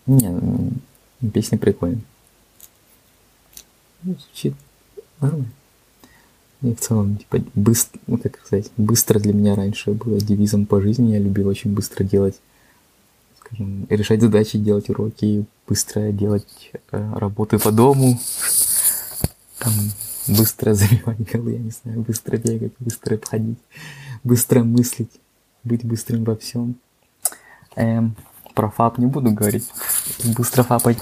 [0.06, 0.72] Не,
[1.32, 2.02] песня прикольная.
[4.04, 4.54] Ну, звучит
[5.19, 5.48] нормально.
[6.62, 10.80] И в целом, типа, быстро, ну, как сказать, быстро для меня раньше было девизом по
[10.80, 11.13] жизни.
[11.13, 12.39] Я любил очень быстро делать,
[13.39, 18.19] скажем, решать задачи, делать уроки, быстро делать э, работы по дому,
[19.58, 19.74] там,
[20.28, 23.60] быстро забивать голы, я не знаю, быстро бегать, быстро обходить,
[24.24, 25.12] быстро мыслить,
[25.63, 26.76] быть быстрым во всем.
[27.76, 28.15] Эм,
[28.54, 29.69] про фап не буду говорить.
[30.38, 30.99] Быстро фапать,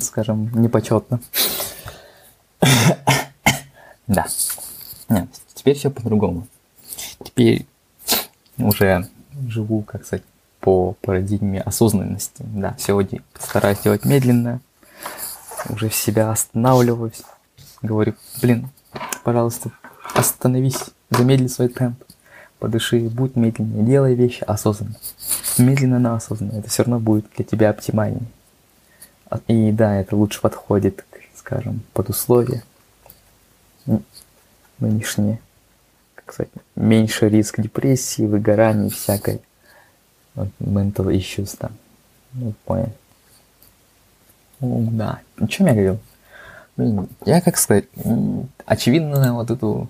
[0.00, 1.20] скажем, непочетно.
[4.06, 4.26] Да.
[5.08, 6.48] Нет, теперь все по-другому.
[7.24, 7.64] Теперь
[8.58, 9.08] уже
[9.46, 10.24] живу, как сказать,
[10.60, 12.42] по парадигме осознанности.
[12.42, 14.60] Да, сегодня стараюсь делать медленно,
[15.68, 17.22] уже себя останавливаюсь.
[17.82, 18.68] Говорю, блин,
[19.22, 19.70] пожалуйста,
[20.14, 22.02] остановись, замедли свой темп,
[22.58, 24.96] подыши, будь медленнее, делай вещи осознанно.
[25.58, 26.58] Медленно, но осознанно.
[26.58, 28.26] Это все равно будет для тебя оптимальнее.
[29.46, 31.04] И да, это лучше подходит,
[31.36, 32.62] скажем, под условия
[34.78, 35.40] нынешние,
[36.14, 39.40] как сказать, меньше риск депрессии, выгорания всякой.
[40.34, 41.72] Вот, mental issues там.
[42.32, 42.92] Ну, понял.
[44.60, 45.20] Ну, да.
[45.38, 45.98] О чем я говорил?
[47.24, 47.86] Я, как сказать,
[48.66, 49.88] очевидно, вот эту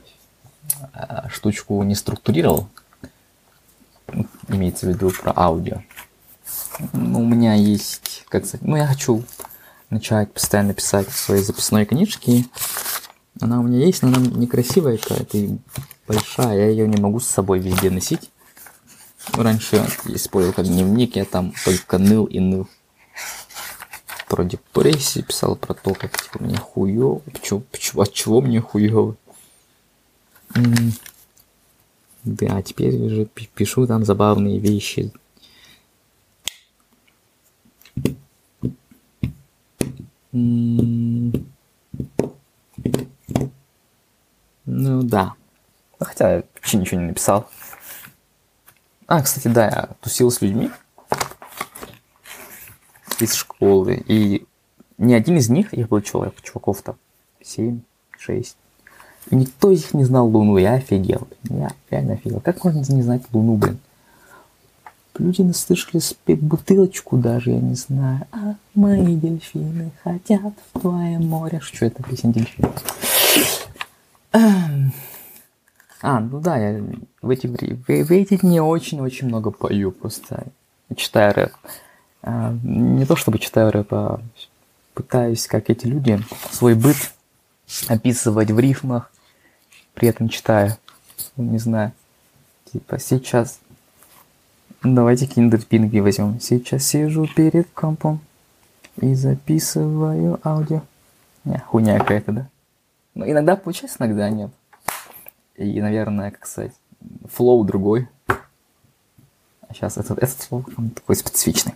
[0.92, 2.68] а, штучку не структурировал.
[4.48, 5.82] Имеется в виду про аудио.
[6.92, 9.22] Ну, у меня есть, как сказать, ну, я хочу
[9.90, 12.46] начать постоянно писать в своей записной книжке
[13.40, 15.58] она у меня есть, но она некрасивая какая-то и
[16.06, 16.58] большая.
[16.58, 18.30] Я ее не могу с собой везде носить.
[19.32, 22.68] Раньше я использовал как дневник, я там только ныл и ныл.
[24.30, 29.16] Про депрессию писал, про то, как типа мне хуёво, почему, почему, от чего мне хуёво.
[32.22, 35.10] Да, теперь уже пишу там забавные вещи.
[40.32, 41.32] М
[44.64, 45.34] ну да.
[45.98, 47.50] Хотя вообще ничего не написал.
[49.08, 50.70] А, кстати, да, я тусил с людьми.
[53.22, 54.02] Из школы.
[54.06, 54.46] И
[54.98, 56.96] ни один из них, их был человек, чуваков-то
[57.42, 57.80] 7,
[58.18, 58.56] 6.
[59.30, 60.56] И никто из них не знал Луну.
[60.56, 61.28] Я офигел.
[61.44, 62.40] Я реально офигел.
[62.40, 63.78] Как можно не знать Луну, блин?
[65.18, 68.26] Люди наслышали спеть бутылочку даже, я не знаю.
[68.32, 71.60] А мои дельфины хотят в твое море.
[71.60, 72.82] Что это песня дельфинов?
[76.02, 76.82] А, ну да, я
[77.20, 77.56] в эти, в,
[77.86, 80.46] в эти дни очень-очень много пою, просто
[80.96, 81.52] читаю рэп.
[82.22, 84.20] А, не то чтобы читаю рэп, а
[84.94, 86.96] пытаюсь, как эти люди, свой быт
[87.88, 89.10] описывать в рифмах,
[89.94, 90.76] при этом читаю.
[91.36, 91.92] Не знаю.
[92.72, 93.60] Типа сейчас
[94.82, 96.40] Давайте киндер пингви возьмем.
[96.40, 98.18] Сейчас сижу перед компом
[98.96, 100.80] и записываю аудио.
[101.44, 102.48] Не, хуйня какая-то, да?
[103.14, 104.50] Ну, иногда получается, иногда нет.
[105.56, 106.72] И, наверное, как сказать,
[107.30, 108.08] flow другой.
[108.26, 111.74] А сейчас этот, этот flow такой специфичный.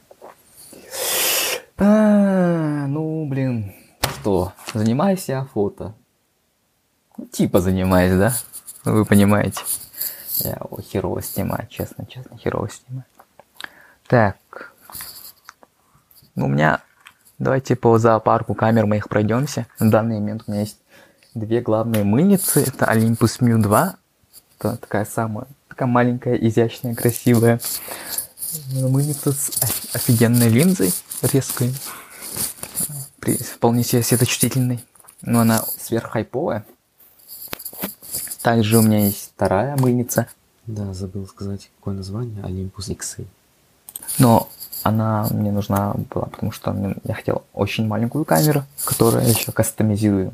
[1.77, 5.95] А, ну, блин, что, занимаюсь я фото.
[7.17, 8.33] Ну, типа занимаюсь, да?
[8.85, 9.61] Вы понимаете.
[10.39, 13.05] Я о, херово снимаю, честно, честно, херово снимаю.
[14.07, 14.37] Так.
[16.35, 16.81] Ну, у меня...
[17.41, 19.67] Давайте по зоопарку камер моих пройдемся.
[19.81, 20.79] На данный момент у меня есть
[21.35, 22.63] две главные мыльницы.
[22.63, 23.97] Это Olympus Mew 2.
[24.59, 27.61] Это такая самая, такая маленькая, изящная, красивая
[28.73, 29.51] мыльница с
[29.95, 31.75] офигенной линзой резкой.
[33.55, 34.85] Вполне себе светочувствительной.
[35.23, 36.67] Но она сверххайповая.
[38.43, 40.29] Также у меня есть вторая мыльница.
[40.67, 42.43] Да, забыл сказать, какое название.
[42.43, 43.27] Olympus XA.
[44.19, 44.49] Но
[44.83, 50.33] она мне нужна была, потому что я хотел очень маленькую камеру, которую я еще кастомизирую.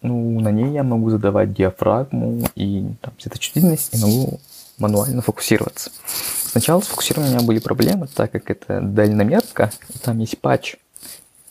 [0.00, 4.40] Ну, на ней я могу задавать диафрагму и там, светочувствительность, и могу
[4.78, 5.90] мануально фокусироваться.
[6.50, 9.70] Сначала с фокусированием у меня были проблемы, так как это дальномерка,
[10.02, 10.76] там есть патч.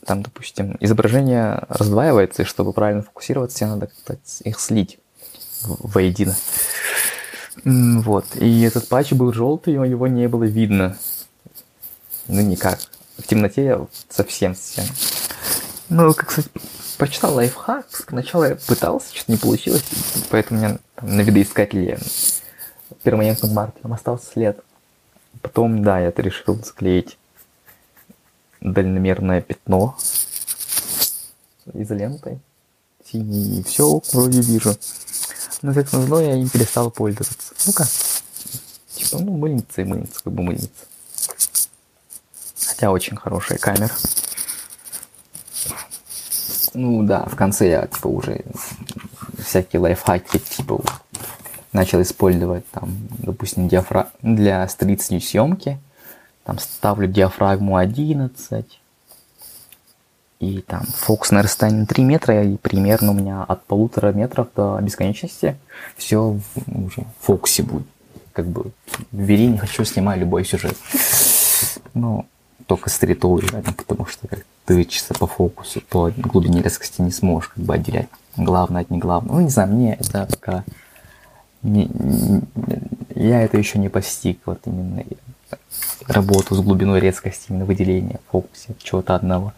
[0.05, 4.99] Там, допустим, изображение раздваивается, и чтобы правильно фокусироваться, тебе надо как-то их слить
[5.63, 6.35] воедино.
[7.65, 8.25] Вот.
[8.35, 10.97] И этот патч был желтый, и его не было видно.
[12.27, 12.79] Ну, никак.
[13.17, 14.85] В темноте я совсем-совсем.
[15.89, 16.51] Ну, как сказать,
[16.97, 17.87] прочитал лайфхак.
[18.07, 19.83] Сначала я пытался, что-то не получилось,
[20.29, 21.99] поэтому у меня там, на видоискателе
[23.07, 24.59] перманентным маркером остался след.
[25.41, 27.17] Потом, да, я решил склеить
[28.59, 29.95] дальномерное пятно
[31.73, 32.39] изолентой.
[33.13, 34.75] И все вроде вижу.
[35.61, 37.53] Но как назло я им перестал пользоваться.
[37.65, 37.87] Ну-ка.
[38.93, 40.67] Типа, ну, мыльница и мыльница, как бы мыльница.
[42.65, 43.95] Хотя очень хорошая камера.
[46.73, 48.43] Ну да, в конце я типа уже
[49.45, 50.83] всякие лайфхаки типа
[51.73, 54.09] начал использовать там, допустим, диафра...
[54.21, 55.79] для стритсной съемки.
[56.43, 58.65] Там ставлю диафрагму 11,
[60.39, 64.79] и там фокус на расстоянии 3 метра, и примерно у меня от полутора метров до
[64.81, 65.57] бесконечности
[65.95, 67.87] все уже в фокусе будет.
[68.33, 68.71] Как бы
[69.11, 70.77] бери, не хочу, снимать любой сюжет.
[71.95, 72.27] Ну,
[72.67, 77.49] только стритовый, да, потому что как ты чисто по фокусу, по глубине резкости не сможешь
[77.49, 79.37] как бы отделять главное от неглавного.
[79.37, 80.63] Ну, не знаю, мне это пока...
[81.67, 81.91] Не,
[83.13, 85.03] я это еще не постиг, вот именно
[86.07, 89.53] работу с глубиной резкости, именно выделение в фокусе чего-то одного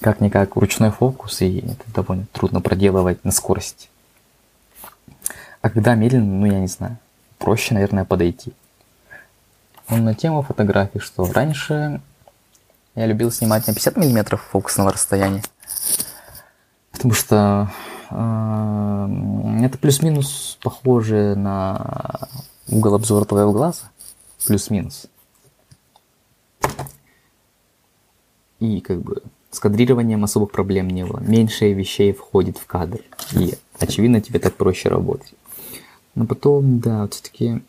[0.00, 3.88] как-никак ручной фокус, и это довольно трудно проделывать на скорости.
[5.62, 6.98] А когда медленно, ну я не знаю,
[7.38, 8.52] проще, наверное, подойти.
[9.88, 12.00] Но на тему фотографий, что раньше
[12.94, 15.42] я любил снимать на 50 мм фокусного расстояния,
[16.92, 17.70] потому что
[18.10, 22.28] это плюс-минус похоже на
[22.68, 23.90] угол обзора твоего глаза,
[24.46, 25.06] плюс-минус.
[28.60, 31.20] И как бы с кадрированием особых проблем не было.
[31.20, 33.00] Меньше вещей входит в кадр.
[33.32, 35.34] И, очевидно, тебе так проще работать.
[36.14, 37.62] Но потом, да, все-таки...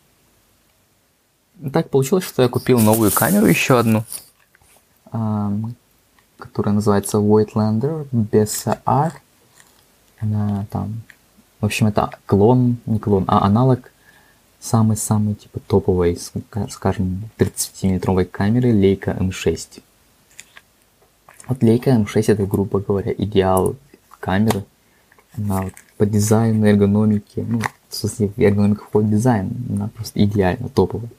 [1.72, 4.04] Так получилось, что я купил новую камеру, еще одну,
[6.38, 9.12] которая называется Voigtlander BSR.
[10.20, 11.02] Она там...
[11.60, 13.90] В общем, это клон, не клон, а аналог
[14.60, 16.18] самый-самый типа топовой,
[16.70, 19.82] скажем, 30-метровой камеры Leica M6.
[21.48, 23.76] Вот Leica M6 это, грубо говоря, идеал
[24.20, 24.64] камеры.
[25.36, 31.10] Она вот по дизайну, эргономике, ну, в смысле, эргономика входит дизайн, она просто идеально, топовая.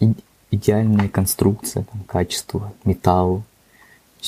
[0.00, 0.14] И,
[0.50, 3.42] идеальная конструкция, там, качество, металл,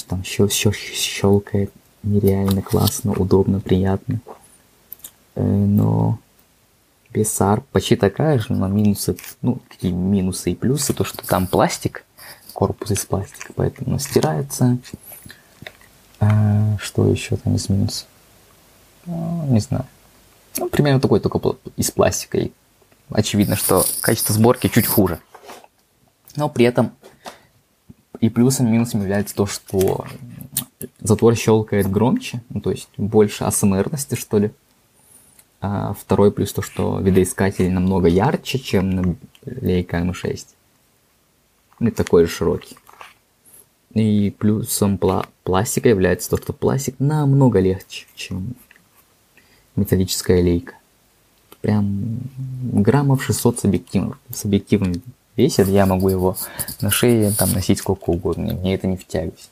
[0.07, 1.73] там щел, щел, щелкает
[2.03, 4.21] нереально классно, удобно, приятно.
[5.35, 6.19] Э, но
[7.13, 12.05] BSR почти такая же, но минусы, ну, какие минусы и плюсы, то, что там пластик,
[12.53, 14.79] корпус из пластика, поэтому стирается.
[16.21, 18.07] А, что еще там из минусов?
[19.07, 19.87] Ну, не знаю.
[20.59, 22.39] Ну, примерно такой, только из пластика.
[22.39, 22.53] И
[23.11, 25.21] очевидно, что качество сборки чуть хуже.
[26.37, 26.93] Но при этом
[28.21, 30.05] и плюсом, и минусом является то, что
[31.01, 34.51] затвор щелкает громче, ну, то есть больше асмрности, что ли.
[35.61, 40.47] А второй плюс то, что видоискатель намного ярче, чем на Leica M6.
[41.81, 42.77] И такой же широкий.
[43.93, 48.55] И плюсом пла пластика является то, что пластик намного легче, чем
[49.77, 50.75] металлическая лейка.
[51.61, 52.21] Прям
[52.63, 54.95] граммов 600 с объективом, с объективом
[55.37, 56.37] весит, я могу его
[56.81, 59.51] на шее там носить сколько угодно, мне это не втягивать.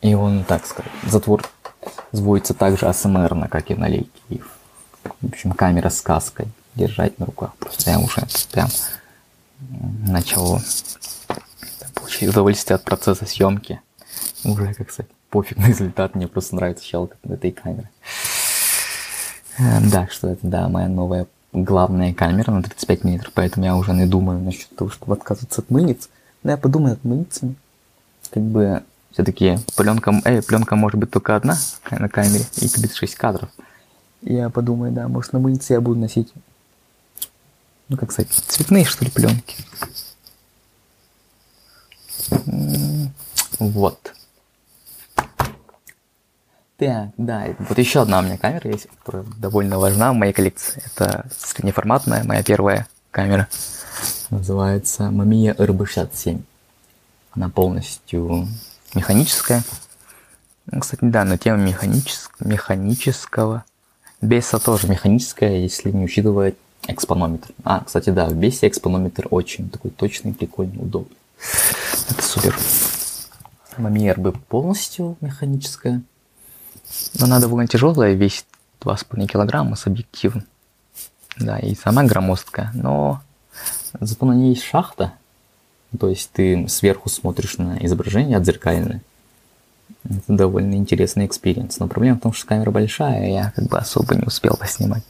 [0.00, 1.44] И он, так сказать, затвор
[2.12, 4.42] зводится так же асмрно, как и на лейке.
[5.20, 7.54] В общем, камера с каской держать на руках.
[7.58, 8.22] Просто я уже
[8.52, 8.68] прям
[10.06, 10.60] начал
[11.94, 13.80] получить удовольствие от процесса съемки.
[14.44, 17.90] Уже, как сказать, пофиг на результат, мне просто нравится щелкать на этой камере.
[19.58, 23.92] Э, да, что это, да, моя новая главная камера на 35 мм, поэтому я уже
[23.92, 26.08] не думаю насчет того, чтобы отказываться от мыльниц.
[26.42, 27.56] Но я подумаю от мыльницами.
[28.30, 31.56] Как бы все-таки пленка, э, пленка может быть только одна
[31.90, 33.50] на камере и 36 кадров.
[34.22, 36.32] Я подумаю, да, может на мыльнице я буду носить,
[37.88, 39.56] ну как сказать, цветные что ли пленки.
[43.58, 44.14] Вот.
[46.76, 50.80] Так, да, вот еще одна у меня камера есть, которая довольно важна в моей коллекции.
[50.86, 53.48] Это среднеформатная, моя первая камера.
[54.30, 56.40] Называется Mamiya RB67.
[57.32, 58.46] Она полностью
[58.94, 59.62] механическая.
[60.70, 62.30] Ну, кстати, да, на тему механичес...
[62.40, 63.64] механического.
[64.20, 67.50] Беса тоже механическая, если не учитывать экспонометр.
[67.64, 71.16] А, кстати, да, в бесе экспонометр очень такой точный, прикольный, удобный.
[72.10, 72.56] Это супер.
[73.76, 76.02] Mamiya RB полностью механическая.
[77.14, 78.44] Но она довольно тяжелая, весит
[78.80, 80.44] 2,5 килограмма с объективом.
[81.36, 83.22] Да, и сама громоздкая, но
[84.00, 85.12] зато на ней есть шахта.
[85.98, 89.02] То есть ты сверху смотришь на изображение отзеркальное.
[90.04, 91.78] Это довольно интересный experience.
[91.78, 95.02] Но проблема в том, что камера большая, и я как бы особо не успел поснимать.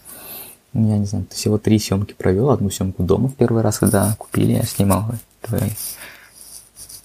[0.73, 2.51] Ну, я не знаю, всего три съемки провел.
[2.51, 5.07] Одну съемку дома в первый раз, когда купили, я снимал
[5.43, 5.71] твою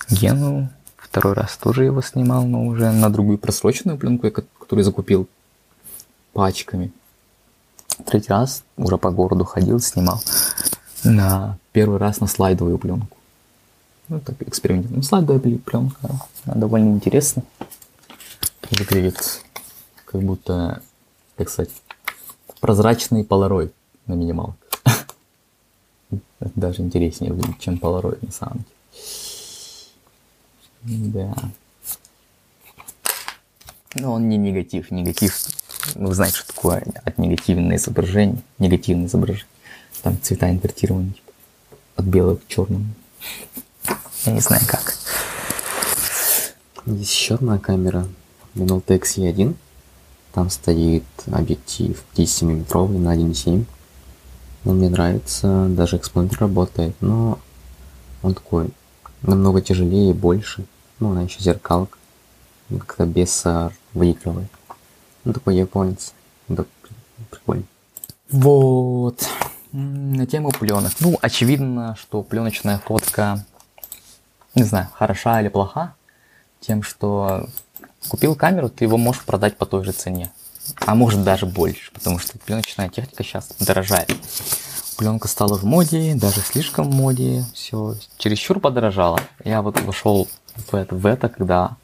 [0.09, 0.69] Гену.
[0.97, 5.27] Второй раз тоже его снимал, но уже на другую просроченную пленку, который закупил
[6.33, 6.91] пачками.
[8.05, 10.21] Третий раз уже по городу ходил, снимал.
[11.03, 13.12] На первый раз на слайдовую пленку.
[14.09, 14.89] Ну, так эксперимент.
[14.89, 15.97] Ну, слайдовая пленка,
[16.45, 17.43] она довольно интересно.
[18.69, 19.41] Выглядит
[20.05, 20.81] как будто,
[21.37, 21.71] как сказать,
[22.59, 23.73] прозрачный полароид
[24.05, 24.57] на минималках.
[26.55, 28.65] Даже интереснее выглядит, чем полароид на самом
[30.83, 31.11] деле.
[31.13, 31.35] Да.
[33.95, 34.91] Но ну, он не негатив.
[34.91, 35.39] Негатив,
[35.95, 38.41] вы знаете, что такое от негативное изображение.
[38.59, 39.47] Негативное изображение.
[40.01, 41.31] Там цвета интерпретированы типа,
[41.95, 42.85] от белого к черному.
[44.25, 44.95] Я не знаю как.
[46.85, 48.07] Есть еще одна камера
[48.55, 49.55] Minolta XE1.
[50.31, 53.65] Там стоит объектив 10-мм на 1.7.
[54.63, 57.37] Но мне нравится, даже экспонент работает, но
[58.21, 58.69] он такой
[59.21, 60.65] намного тяжелее и больше.
[60.99, 61.97] Ну, она еще зеркалка.
[62.69, 63.43] Как-то без
[63.93, 64.49] выигрывает.
[65.25, 66.13] Ну, такой японец.
[66.47, 66.63] Да,
[67.29, 67.63] прикольно.
[68.31, 69.27] Вот.
[69.73, 70.93] На тему пленок.
[71.01, 73.45] Ну, очевидно, что пленочная фотка,
[74.55, 75.95] не знаю, хороша или плоха,
[76.59, 77.49] тем, что
[78.07, 80.31] купил камеру, ты его можешь продать по той же цене.
[80.85, 84.11] А может даже больше, потому что пленочная техника сейчас дорожает.
[84.97, 89.19] Пленка стала в моде, даже слишком в моде, все чересчур подорожало.
[89.43, 91.75] Я вот вошел в это, в это когда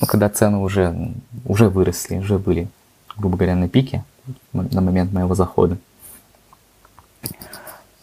[0.00, 1.12] ну, когда цены уже,
[1.44, 2.68] уже выросли, уже были,
[3.16, 4.04] грубо говоря, на пике
[4.52, 5.78] на момент моего захода.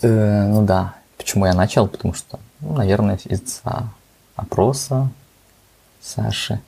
[0.01, 1.87] Э, ну да, почему я начал?
[1.87, 3.89] Потому что, ну, наверное, из-за
[4.35, 5.09] опроса
[6.01, 6.61] Саши.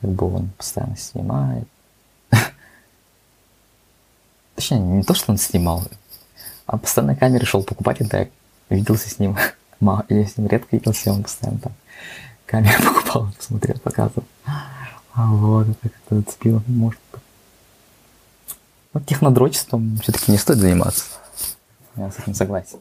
[0.00, 1.68] Как бы он постоянно снимает.
[4.54, 5.84] Точнее, не то, что он снимал,
[6.66, 8.28] а постоянно камеры шел покупать, когда я
[8.68, 9.36] виделся с ним.
[10.08, 11.72] Я с ним редко виделся, он постоянно там
[12.44, 14.24] камеру покупал, посмотрел, показывал.
[14.44, 17.22] А вот, это как-то зацепило, может быть.
[18.92, 21.04] Вот технодрочеством все-таки не стоит заниматься.
[21.96, 22.80] Я с этим согласен.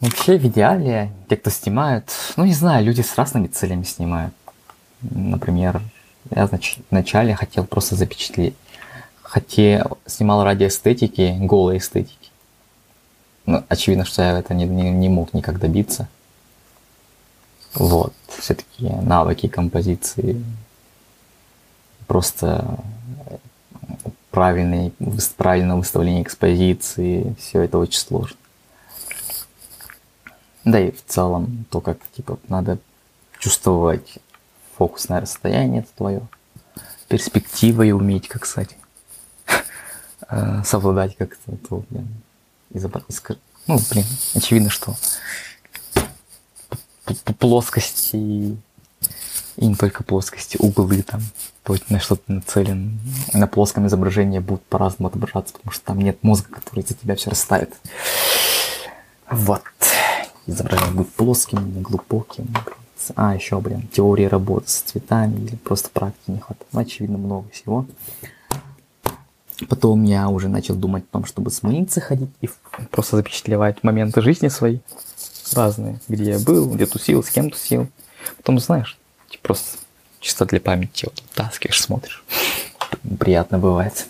[0.00, 4.34] Вообще, в идеале, те, кто снимают, ну, не знаю, люди с разными целями снимают.
[5.00, 5.80] Например,
[6.30, 8.54] я значит, вначале хотел просто запечатлеть.
[9.22, 12.30] Хотел, снимал ради эстетики, голой эстетики.
[13.46, 16.08] ну, очевидно, что я это не, не, не мог никак добиться.
[17.74, 18.12] Вот.
[18.28, 20.42] Все-таки навыки композиции,
[22.06, 22.78] просто
[24.30, 24.92] правильное,
[25.36, 28.36] правильное выставление экспозиции, все это очень сложно.
[30.66, 32.78] Да и в целом то, как типа надо
[33.38, 34.18] чувствовать
[34.76, 36.22] фокусное расстояние это твое,
[37.08, 38.76] перспективой уметь, как кстати,
[40.28, 42.08] э, совладать как-то, то, блин.
[43.68, 44.04] Ну, блин,
[44.34, 44.96] очевидно, что
[47.38, 51.22] плоскости и не только плоскости, углы там,
[51.88, 52.98] на что то нацелен,
[53.32, 57.30] на плоском изображении будут по-разному отображаться, потому что там нет мозга, который за тебя все
[57.30, 57.72] расставит.
[59.30, 59.62] Вот.
[60.46, 62.48] Изображение будет плоским, глубоким.
[63.14, 66.66] А, еще, блин, теория работы с цветами или просто практики не хватает.
[66.72, 67.86] Ну, очевидно, много всего.
[69.68, 72.48] Потом я уже начал думать о том, чтобы с мыльницы ходить и
[72.90, 74.80] просто запечатлевать моменты жизни своей
[75.54, 77.88] разные, где я был, где тусил, с кем тусил.
[78.36, 78.98] Потом, знаешь,
[79.30, 79.78] типа просто
[80.20, 82.24] чисто для памяти вот таскиваешь, смотришь.
[83.18, 84.06] Приятно бывает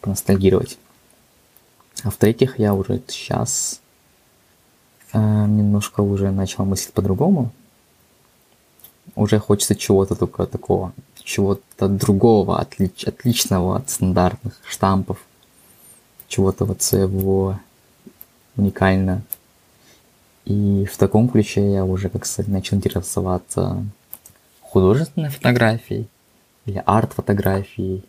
[0.00, 0.78] поностальгировать.
[2.02, 3.81] А в-третьих, я уже сейчас
[5.18, 7.50] немножко уже начал мыслить по-другому.
[9.14, 10.92] Уже хочется чего-то только такого,
[11.22, 15.18] чего-то другого, отлич, отличного от стандартных штампов,
[16.28, 17.58] чего-то вот своего
[18.56, 19.22] уникально
[20.44, 23.84] и в таком ключе я уже, как сказать, начал интересоваться
[24.60, 26.08] художественной фотографией
[26.66, 28.04] или арт-фотографией.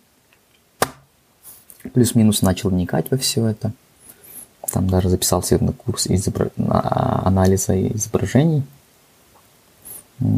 [1.94, 3.74] Плюс-минус начал вникать во все это.
[4.74, 6.50] Там даже записался на курс изобра...
[6.58, 8.64] анализа изображений.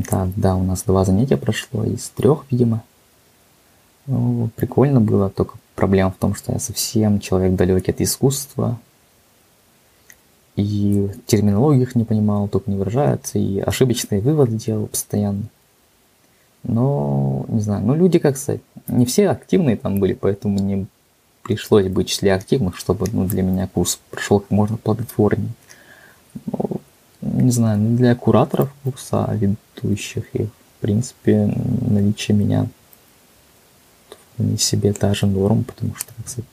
[0.09, 2.83] Так, да, у нас два занятия прошло из трех, видимо.
[4.07, 8.77] Ну, прикольно было, только проблема в том, что я совсем человек далекий от искусства,
[10.57, 15.43] и терминологию их не понимал, только не выражается, и ошибочные выводы делал постоянно.
[16.63, 20.88] Но, не знаю, ну люди, как сказать, не все активные там были, поэтому мне
[21.45, 25.51] пришлось быть в числе активных, чтобы ну, для меня курс прошел как можно плодотворнее.
[26.47, 26.81] Ну,
[27.21, 31.53] не знаю, ну, для кураторов курса, ведущих их, в принципе,
[31.87, 32.67] наличие меня
[34.37, 36.49] в себе даже норм, потому что, как сказать,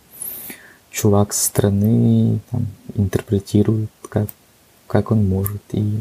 [0.90, 4.28] чувак со стороны там, интерпретирует, как,
[4.86, 5.99] как он может, и,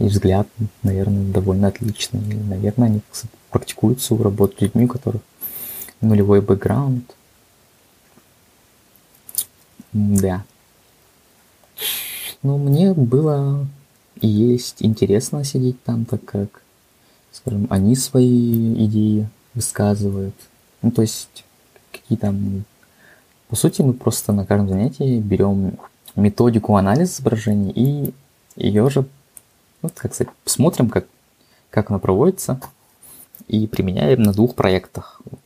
[0.00, 0.48] и взгляд,
[0.82, 2.20] наверное, довольно отличный.
[2.28, 3.00] И, наверное, они
[3.50, 5.22] практикуют свою работу с людьми, у которых
[6.00, 7.14] нулевой бэкграунд.
[9.92, 10.44] Да.
[12.42, 13.66] Ну, мне было
[14.20, 16.62] и есть интересно сидеть там, так как,
[17.32, 20.34] скажем, они свои идеи высказывают.
[20.82, 21.44] Ну, то есть,
[21.90, 22.64] какие там
[23.54, 25.78] по сути, мы просто на каждом занятии берем
[26.16, 28.14] методику анализа изображений и
[28.56, 29.06] ее же,
[29.80, 31.06] ну, как сказать, смотрим, как,
[31.70, 32.60] как она проводится,
[33.46, 35.20] и применяем на двух проектах.
[35.24, 35.40] Вот.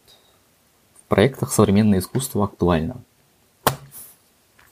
[1.09, 3.03] Проектах современное искусство актуально.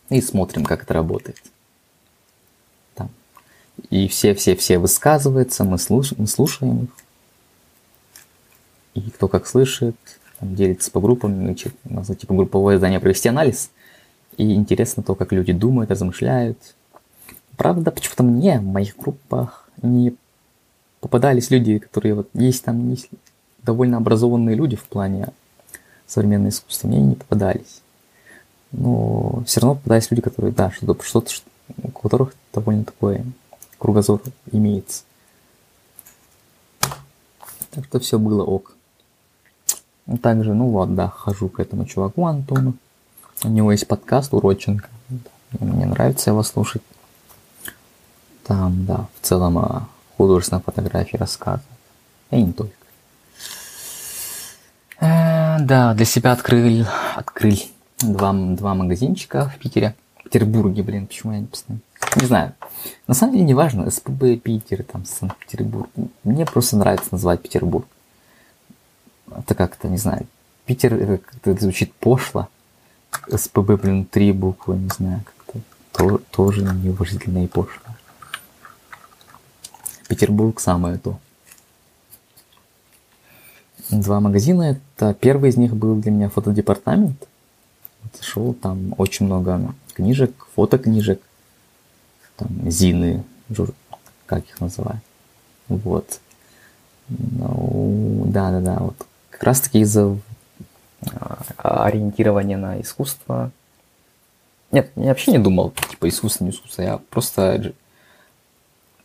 [0.08, 1.42] И смотрим, как это работает.
[2.94, 3.10] Там.
[3.90, 6.12] И все-все-все высказываются, мы, слуш...
[6.16, 6.90] мы слушаем их.
[8.94, 9.96] И кто как слышит,
[10.38, 13.70] там, делится по группам, ну, у нас типа групповое задание провести анализ.
[14.36, 16.58] И интересно то, как люди думают, размышляют.
[17.56, 20.14] Правда, почему-то мне в моих группах не
[21.00, 23.08] попадались люди, которые вот есть там есть
[23.62, 25.28] довольно образованные люди в плане
[26.06, 27.82] современного искусства, мне не попадались.
[28.72, 31.30] Но все равно попадались люди, которые, да, что-то, что-то,
[31.82, 33.24] у которых довольно такой
[33.78, 35.04] кругозор имеется.
[37.70, 38.74] Так что все было ок.
[40.22, 42.74] Также, ну вот, да, хожу к этому чуваку Антону.
[43.44, 44.88] У него есть подкаст Уроченко.
[45.60, 46.82] Мне нравится его слушать.
[48.44, 51.66] Там, да, в целом о художественной фотографии рассказывает.
[52.30, 52.85] И не только.
[55.60, 57.58] Да, для себя открыл, открыл
[58.00, 59.94] два, два магазинчика в Питере.
[60.18, 61.80] В Петербурге, блин, почему я не постоянно...
[62.16, 62.52] Не знаю.
[63.06, 65.88] На самом деле не важно, СПБ Питер, там, Санкт-Петербург.
[66.24, 67.86] Мне просто нравится называть Петербург
[69.30, 70.26] это как-то, не знаю,
[70.64, 72.48] Питер как-то звучит пошло.
[73.28, 75.60] СПБ, блин, три буквы, не знаю, как-то
[75.92, 77.94] то, тоже неуважительно и пошло.
[80.08, 81.18] Петербург самое то.
[83.90, 87.28] Два магазина, это первый из них был для меня фотодепартамент.
[88.18, 91.20] Зашел, там очень много книжек, фотокнижек,
[92.36, 93.72] там зины, жур...
[94.26, 95.02] как их называют.
[95.68, 96.20] Вот.
[97.08, 100.18] Ну, да, да, да, вот как раз таки из-за
[101.02, 103.52] а, ориентирования на искусство.
[104.72, 106.82] Нет, я вообще не думал, типа, искусство, не искусство.
[106.82, 107.72] Я просто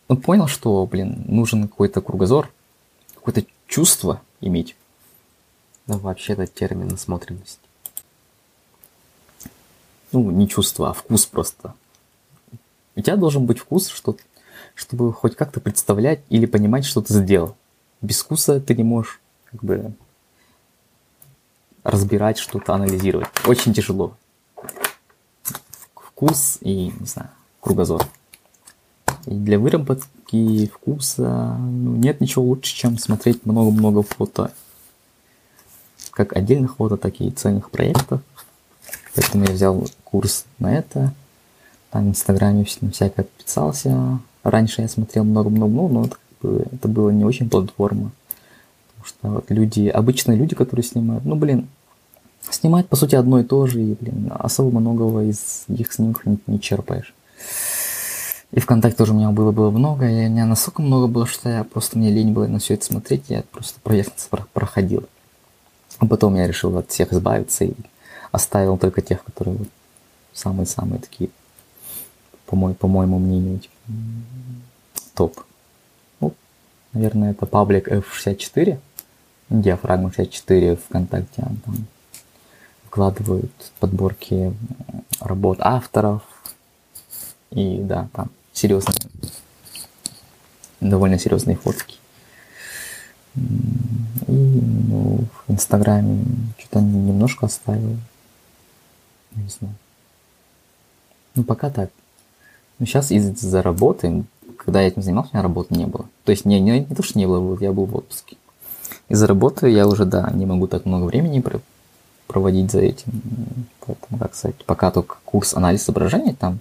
[0.09, 2.51] ну, понял, что, блин, нужен какой-то кругозор,
[3.13, 4.75] какое-то чувство иметь.
[5.87, 7.59] Да, вообще это термин насмотренность.
[10.11, 11.73] Ну, не чувство, а вкус просто.
[12.95, 14.17] У тебя должен быть вкус, что,
[14.75, 17.55] чтобы хоть как-то представлять или понимать, что ты сделал.
[18.01, 19.93] Без вкуса ты не можешь как бы
[21.83, 23.27] разбирать что-то, анализировать.
[23.45, 24.17] Очень тяжело.
[25.95, 27.29] Вкус и, не знаю,
[27.59, 28.05] кругозор.
[29.25, 30.07] И для выработки
[30.67, 34.51] вкуса ну, нет ничего лучше, чем смотреть много-много фото.
[36.11, 38.21] Как отдельных фото, так и цельных проектов.
[39.15, 41.13] Поэтому я взял курс на это.
[41.89, 44.19] Там в Инстаграме всякое подписался.
[44.43, 48.11] Раньше я смотрел много-много, но это, как бы, это было не очень платформа.
[48.87, 51.67] Потому что вот люди, обычные люди, которые снимают, ну, блин,
[52.49, 56.39] снимать, по сути, одно и то же, и, блин, особо многого из их снимков не,
[56.47, 57.13] не черпаешь.
[58.51, 61.49] И ВКонтакте тоже у меня было, было много, и у меня настолько много было, что
[61.49, 65.07] я просто мне лень было на все это смотреть, я просто проект проходил.
[65.99, 67.73] А потом я решил от всех избавиться и
[68.31, 69.67] оставил только тех, которые вот
[70.33, 71.29] самые-самые такие,
[72.45, 73.75] по, мой, по моему мнению, типа,
[75.15, 75.39] топ.
[76.19, 76.33] Ну,
[76.91, 78.79] наверное, это паблик F64,
[79.49, 81.87] диафрагма 64 ВКонтакте, там
[82.85, 84.53] вкладывают подборки
[85.21, 86.23] работ авторов,
[87.51, 88.97] и да, там серьезные,
[90.79, 91.97] довольно серьезные фотки.
[93.35, 93.41] И
[94.27, 96.23] ну, в Инстаграме
[96.57, 97.97] что-то немножко оставил.
[99.35, 99.75] Не знаю.
[101.35, 101.89] Ну, пока так.
[102.79, 104.23] Ну, сейчас из-за работы,
[104.57, 106.05] когда я этим занимался, у меня работы не было.
[106.25, 108.37] То есть не, не, не то, что не было, вот я был в отпуске.
[109.07, 111.43] Из-за работы я уже, да, не могу так много времени
[112.27, 113.11] проводить за этим.
[113.85, 116.59] Поэтому, как сказать, пока только курс анализ изображений там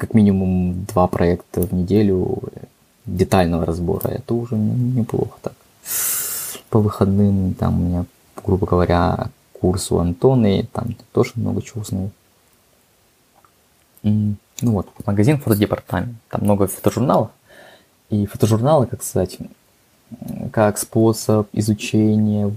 [0.00, 2.38] как минимум два проекта в неделю
[3.04, 4.08] детального разбора.
[4.08, 5.52] Это уже неплохо так.
[6.70, 8.04] По выходным там у меня,
[8.42, 12.10] грубо говоря, курс у Антона, и там тоже много чего узнаю.
[14.02, 16.16] Ну вот, магазин фотодепартамент.
[16.30, 17.28] Там много фотожурналов.
[18.08, 19.36] И фотожурналы, как сказать,
[20.50, 22.50] как способ изучения,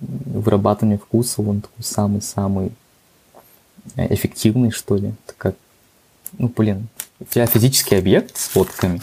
[0.00, 2.70] вырабатывания вкуса, он такой самый-самый
[3.96, 5.08] эффективный, что ли.
[5.26, 5.56] Это как
[6.38, 6.88] ну, блин,
[7.20, 9.00] у тебя физический объект с фотками,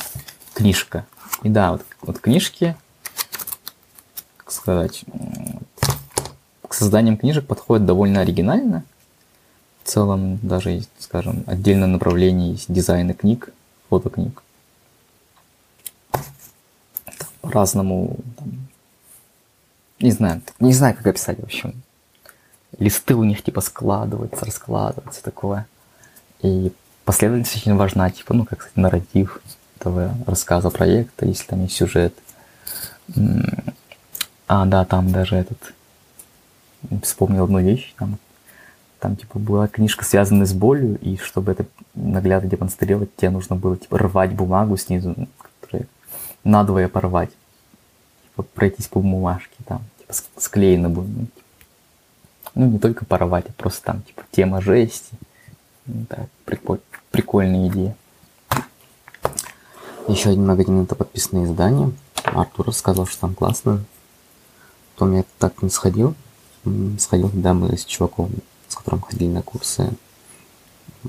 [0.53, 1.05] книжка.
[1.43, 2.75] И да, вот, вот книжки,
[4.37, 5.03] как сказать,
[6.67, 8.83] к созданиям книжек подходят довольно оригинально.
[9.83, 13.49] В целом даже скажем, отдельное направление есть дизайна книг,
[13.89, 14.43] фотокниг.
[17.41, 18.17] По-разному,
[19.99, 21.81] не знаю, не знаю, как описать, в общем.
[22.77, 25.67] Листы у них типа складываются, раскладываются, такое.
[26.41, 26.71] И
[27.05, 29.41] последовательность очень важна, типа, ну, как сказать, нарратив
[29.79, 32.13] этого рассказа проекта, если там есть сюжет.
[34.47, 35.73] А, да, там даже этот...
[37.03, 38.17] Вспомнил одну вещь, там,
[38.99, 43.77] там, типа, была книжка, связанная с болью, и чтобы это наглядно демонстрировать, тебе нужно было,
[43.77, 45.87] типа, рвать бумагу снизу, которую
[46.43, 47.31] надвое порвать.
[48.23, 51.05] Типа, пройтись по бумажке, там, типа, склеено было.
[51.05, 51.41] Ну, типа.
[52.55, 55.13] ну, не только порвать, а просто там, типа, тема жести.
[55.85, 57.95] Ну, так, прикольно прикольная идея.
[60.07, 61.91] Еще один магазин это подписанные издания.
[62.23, 63.83] Артур рассказал, что там классно.
[64.93, 66.15] Потом я так не сходил.
[66.97, 68.31] Сходил, когда мы с чуваком,
[68.67, 69.93] с которым ходили на курсы,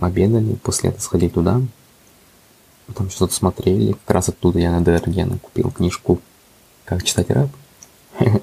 [0.01, 0.55] обедали.
[0.55, 1.61] После этого сходили туда.
[2.87, 3.93] Потом что-то смотрели.
[3.93, 6.21] Как раз оттуда я на Дергена купил книжку
[6.85, 7.51] «Как читать рэп».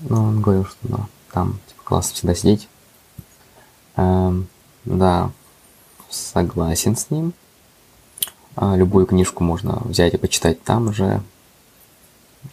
[0.00, 2.68] Но он говорил, что да, там типа, классно всегда сидеть.
[3.96, 4.48] Эм,
[4.84, 5.30] да,
[6.10, 7.32] согласен с ним.
[8.54, 11.22] А, любую книжку можно взять и почитать там же.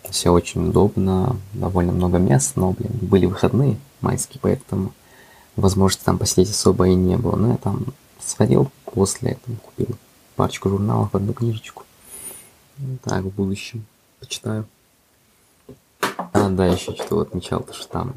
[0.10, 4.92] Все очень удобно, довольно много мест, но, блин, были выходные майские, поэтому
[5.56, 7.36] возможности там посидеть особо и не было.
[7.36, 7.86] Но я там
[8.20, 9.96] сходил после этого, купил
[10.36, 11.84] парочку журналов, одну книжечку.
[13.04, 13.86] Так, в будущем
[14.20, 14.66] почитаю.
[16.18, 18.14] А, да, еще что-то отмечал, то, что там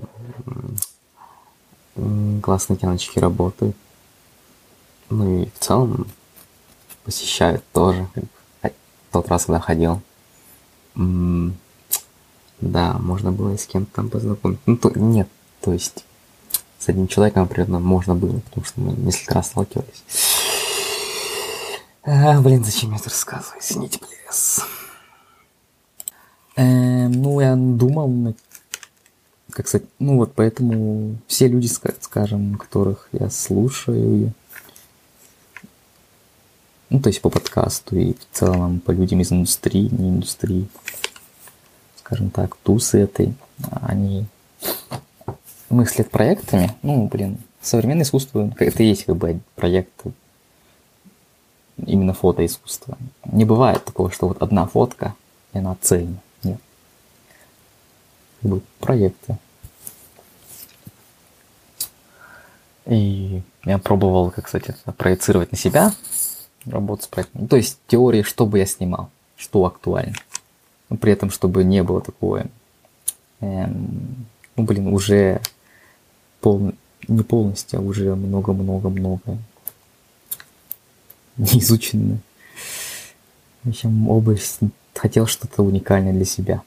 [2.43, 3.77] классные киночки работают.
[5.11, 6.07] Ну и в целом
[7.05, 8.09] посещают тоже.
[8.61, 8.73] Как
[9.13, 10.01] тот раз, когда ходил.
[10.97, 11.57] М-м-
[12.61, 14.63] да, можно было и с кем-то там познакомиться.
[14.67, 15.29] Ну, то, нет,
[15.61, 16.05] то есть
[16.79, 20.05] с одним человеком, например, можно было, потому что мы несколько раз сталкивались.
[22.03, 23.61] А, блин, зачем я это рассказываю?
[23.61, 24.65] Извините, плес.
[26.55, 28.35] Эм, ну, я думал,
[29.51, 34.33] как сказать, ну вот поэтому все люди, скажем, которых я слушаю,
[36.89, 40.69] Ну, то есть по подкасту и в целом по людям из индустрии, не индустрии.
[41.99, 43.35] Скажем так, тусы этой,
[43.83, 44.27] они
[45.69, 46.73] мыслят проектами.
[46.83, 49.91] Ну, блин, современное искусство, это и есть как бы проект
[51.85, 52.97] именно фотоискусства.
[53.25, 55.15] Не бывает такого, что вот одна фотка,
[55.53, 56.19] и она цельна.
[56.45, 56.61] Нет.
[58.41, 59.39] Как бы проекты.
[62.87, 65.93] И я пробовал, как кстати, проецировать на себя
[66.67, 67.43] работу с проектом.
[67.43, 70.15] Ну, то есть теории, что бы я снимал, что актуально.
[70.89, 72.47] Но при этом, чтобы не было такое,
[73.41, 75.41] эм, ну, блин, уже
[76.41, 76.73] пол,
[77.09, 79.39] не полностью, а уже много-много-много
[81.37, 82.19] не изученное.
[83.65, 84.61] В общем, область
[84.95, 86.63] хотел что-то уникальное для себя.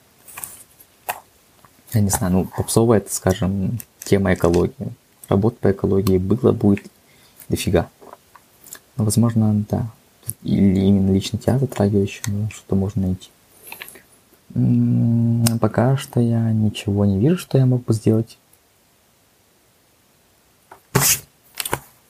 [1.94, 4.94] Я не знаю, ну, попсовая, это, скажем, тема экологии.
[5.28, 6.86] Работа по экологии было, будет
[7.48, 7.90] дофига.
[9.00, 9.88] Но, возможно, да.
[10.44, 13.30] Или именно лично тебя затрагивающее, ну, что можно найти.
[15.60, 18.38] Пока что я ничего не вижу, что я мог бы сделать.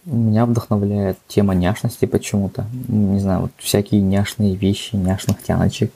[0.05, 2.65] Меня вдохновляет тема няшности почему-то.
[2.87, 5.91] Не знаю, вот всякие няшные вещи, няшных тяночек,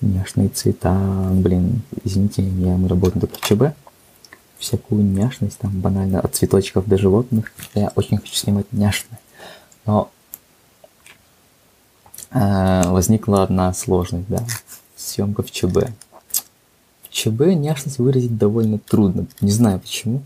[0.00, 0.96] няшные цвета.
[1.32, 3.74] Блин, извините, я, мы работаем только в.
[4.58, 7.52] Всякую няшность, там банально от цветочков до животных.
[7.74, 9.18] Я очень хочу снимать няшное.
[9.86, 10.10] Но
[12.30, 14.44] э, возникла одна сложность, да.
[14.96, 15.90] Съемка в ЧБ.
[17.02, 19.26] В ЧБ няшность выразить довольно трудно.
[19.40, 20.22] Не знаю почему.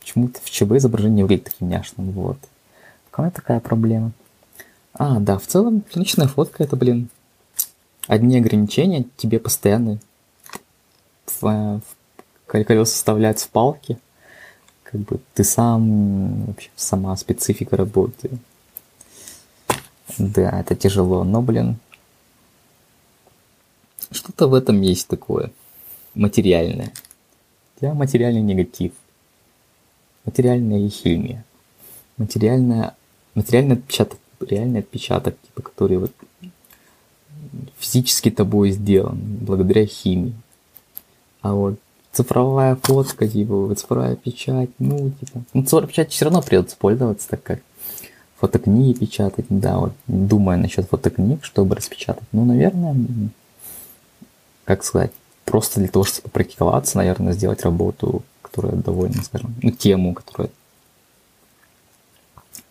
[0.00, 2.38] Почему-то в ЧБ изображение выглядит таким няшным, вот.
[3.10, 4.12] Какая такая проблема?
[4.94, 7.08] А, да, в целом, личная фотка это, блин,
[8.06, 9.98] одни ограничения тебе постоянно
[11.26, 11.80] в,
[12.46, 13.98] в колеса вставлять в палки.
[14.92, 18.30] Как бы ты сам, вообще сама специфика работы.
[20.18, 21.78] Да, это тяжело, но, блин,
[24.10, 25.50] что-то в этом есть такое
[26.14, 26.92] материальное.
[27.80, 28.92] Я материальный негатив
[30.24, 31.44] материальная химия,
[32.16, 32.94] материальная,
[33.34, 36.12] материальный отпечаток, реальный отпечаток, типа, который вот
[37.78, 40.34] физически тобой сделан благодаря химии.
[41.40, 41.78] А вот
[42.12, 47.42] цифровая фотка, типа, цифровая печать, ну, типа, ну, цифровая печать все равно придется пользоваться, так
[47.42, 47.60] как
[48.38, 52.96] фотокниги печатать, да, вот, думая насчет фотокниг, чтобы распечатать, ну, наверное,
[54.64, 55.12] как сказать,
[55.44, 60.50] просто для того, чтобы практиковаться, наверное, сделать работу которая довольно, скажем, ну, тему, которая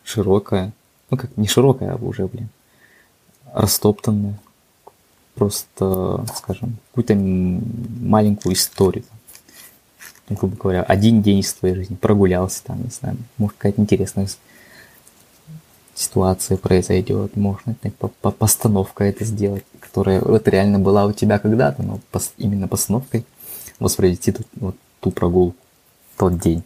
[0.03, 0.73] широкая,
[1.09, 2.49] ну как не широкая, а уже, блин,
[3.53, 4.39] растоптанная,
[5.33, 9.05] просто, скажем, какую-то маленькую историю,
[10.36, 14.27] грубо говоря, один день из твоей жизни прогулялся там, не знаю, может какая-то интересная
[15.95, 21.84] ситуация произойдет, можно по -по постановка это сделать, которая вот реально была у тебя когда-то,
[21.84, 23.25] но пос именно постановкой
[23.79, 25.57] воспроизвести тут, вот, ту прогулку
[26.17, 26.63] тот день.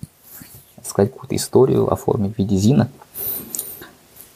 [0.84, 2.90] Сказать какую-то историю, оформить в виде зина.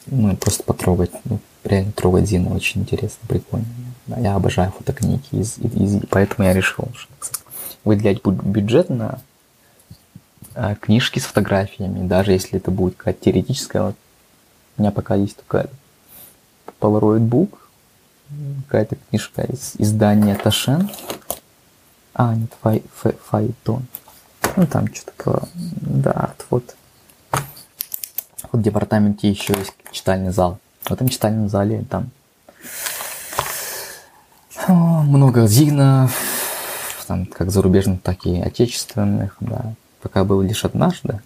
[0.07, 1.11] Ну и просто потрогать.
[1.25, 3.67] Ну, реально трогать зина очень интересно, прикольно.
[4.07, 7.11] Да, я обожаю фотокниги, из, из, из, поэтому я решил, что
[7.89, 9.19] выделять бюджет на
[10.53, 13.81] а, книжки с фотографиями, даже если это будет какая-то теоретическая.
[13.81, 13.95] Вот
[14.77, 15.69] у меня пока есть только
[16.79, 17.57] Polaroid Book,
[18.67, 20.89] какая-то книжка из издания Ташен.
[22.13, 23.87] А, нет, Фай, Фай, Файтон.
[24.55, 25.47] Ну, там что-то про...
[25.55, 26.75] Да, вот.
[28.51, 30.59] Вот в департаменте еще есть читальный зал.
[30.83, 32.11] В этом читальном зале там
[34.67, 36.38] много зигнов,
[37.09, 39.73] там как зарубежных, так и отечественных, да.
[39.99, 41.19] Пока был лишь однажды.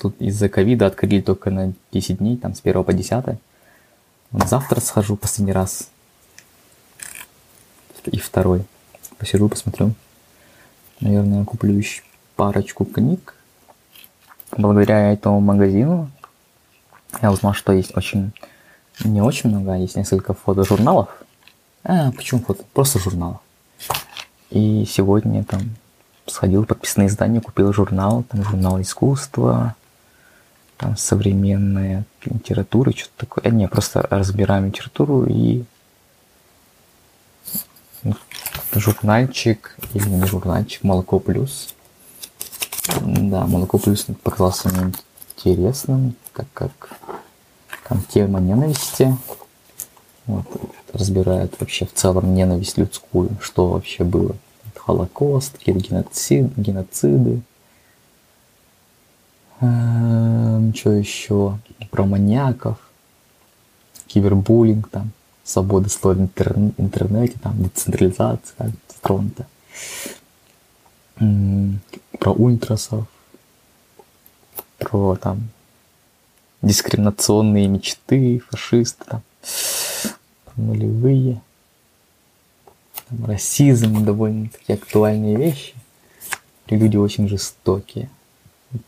[0.00, 3.24] Тут из-за ковида открыли только на 10 дней, там с 1 по 10.
[4.30, 5.90] Вот завтра схожу последний раз.
[8.04, 8.64] И второй.
[9.18, 9.92] Посижу, посмотрю.
[11.00, 12.02] Наверное, куплю еще
[12.36, 13.34] парочку книг.
[14.56, 16.12] Благодаря этому магазину
[17.20, 18.32] я узнал, что есть очень...
[19.02, 21.08] Не очень много, а есть несколько фотожурналов.
[21.82, 22.62] А, почему фото?
[22.72, 23.40] Просто журналов.
[24.52, 25.62] И сегодня там
[26.26, 29.74] сходил в подписные издания, купил журнал, там журнал искусства,
[30.76, 33.50] там современная литература, что-то такое.
[33.50, 35.64] Не, просто разбираем литературу и
[38.74, 41.74] журнальчик, или не журнальчик, молоко плюс.
[43.00, 44.92] Да, молоко плюс показался мне
[45.36, 46.90] интересным, так как
[47.88, 49.16] там тема ненависти.
[50.26, 50.46] Вот,
[50.92, 54.36] разбирает вообще в целом ненависть людскую, что вообще было.
[54.76, 57.42] Холокост, геноцид, геноциды.
[59.60, 61.58] Эм, что еще?
[61.90, 62.78] Про маньяков.
[64.06, 65.12] кибербуллинг, там,
[65.44, 66.20] свобода слова в
[66.78, 69.46] интернете, там, децентрализация тронута.
[72.18, 73.06] Про ультрасов,
[74.78, 75.48] про там
[76.62, 79.22] дискриминационные мечты, фашисты, там,
[80.56, 81.40] нулевые,
[83.08, 85.74] там, расизм, довольно такие актуальные вещи.
[86.68, 88.08] И люди очень жестокие.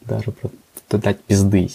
[0.03, 0.51] Даже про
[0.99, 1.69] дать пизды.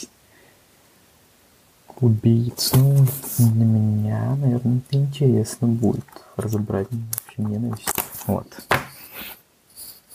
[2.00, 3.06] Убийц, ну,
[3.38, 6.06] для меня, наверное, это интересно будет
[6.38, 7.90] разобрать вообще ненависть.
[8.26, 8.48] Вот.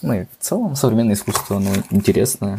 [0.01, 2.59] Ну и в целом современное искусство, оно интересное.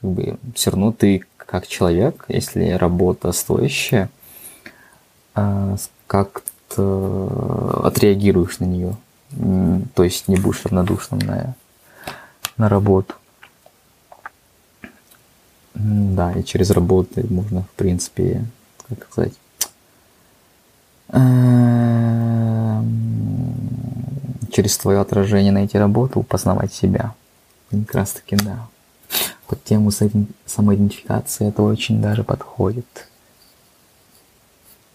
[0.00, 4.10] Как бы все равно ты как человек, если работа стоящая,
[6.06, 8.96] как-то отреагируешь на нее.
[9.94, 11.54] То есть не будешь равнодушным на,
[12.56, 13.14] на работу.
[15.74, 18.44] Да, и через работу можно, в принципе,
[18.88, 19.32] как сказать,
[21.08, 22.84] эм,
[24.52, 27.14] через твое отражение найти работу, познавать себя.
[27.70, 28.68] Как раз таки, да.
[29.48, 33.08] Под тему самоидентификации это очень даже подходит.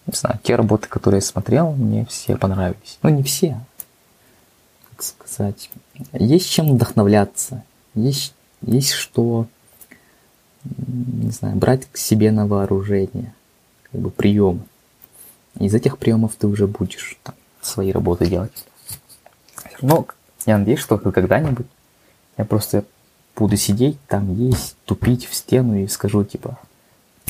[0.08, 2.98] Не знаю, те работы, которые я смотрел, мне все понравились.
[3.04, 3.60] Ну, не все.
[4.92, 5.70] Как сказать.
[6.14, 7.64] Есть чем вдохновляться.
[7.94, 9.48] Есть, есть что
[10.66, 13.34] не знаю, брать к себе на вооружение,
[13.92, 14.62] как бы приемы.
[15.60, 18.66] Из этих приемов ты уже будешь там, свои работы делать.
[19.82, 20.06] Но
[20.46, 21.66] я надеюсь, что когда-нибудь
[22.38, 22.86] я просто
[23.36, 26.60] буду сидеть там, есть, тупить в стену и скажу типа,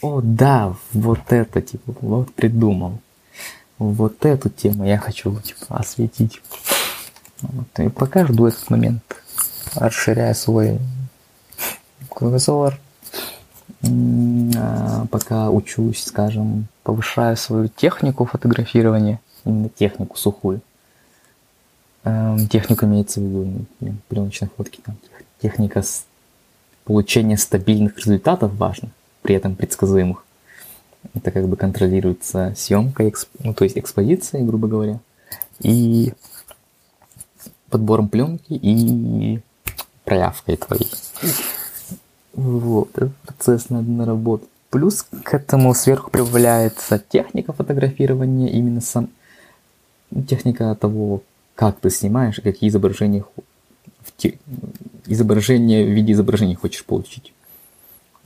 [0.01, 2.99] о да, вот это, типа, вот придумал.
[3.77, 6.41] Вот эту тему я хочу типа, осветить.
[7.41, 7.79] Вот.
[7.79, 9.01] И пока жду этот момент,
[9.75, 10.79] расширяя свой
[12.09, 12.77] кругозор,
[13.83, 20.61] а, пока учусь, скажем, повышаю свою технику фотографирования, именно технику сухую.
[22.03, 23.65] Эм, технику имеется в виду
[24.07, 24.97] пленочной фотки, там,
[25.41, 25.81] техника
[26.83, 28.89] получения стабильных результатов важна,
[29.21, 30.23] при этом предсказуемых.
[31.13, 34.99] Это как бы контролируется съемкой, ну, то есть экспозицией, грубо говоря,
[35.59, 36.13] и
[37.69, 39.39] подбором пленки и
[40.03, 40.91] проявкой твоей.
[42.33, 44.49] Вот, этот процесс надо наработать.
[44.69, 49.09] Плюс к этому сверху прибавляется техника фотографирования, именно сам
[50.27, 51.23] техника того,
[51.55, 53.23] как ты снимаешь какие изображения
[55.05, 57.33] изображения в виде изображений хочешь получить.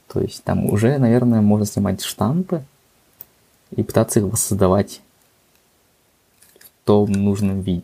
[0.08, 2.64] То есть там уже, наверное, можно снимать штампы
[3.76, 5.02] и пытаться их воссоздавать
[6.60, 7.84] в том нужном виде.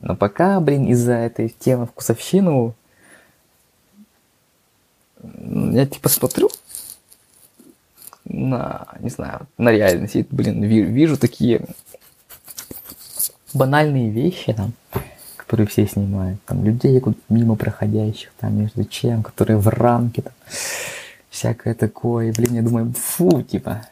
[0.00, 2.74] Но пока, блин, из-за этой темы вкусовщину
[5.22, 6.50] я типа смотрю
[8.24, 11.66] на, не знаю, на реальность, блин, вижу такие
[13.52, 14.72] банальные вещи там,
[15.36, 20.32] которые все снимают, там, людей мимо проходящих, там, между чем, которые в рамке, там,
[21.34, 23.84] всякое такое, и, блин, я думаю, фу, типа,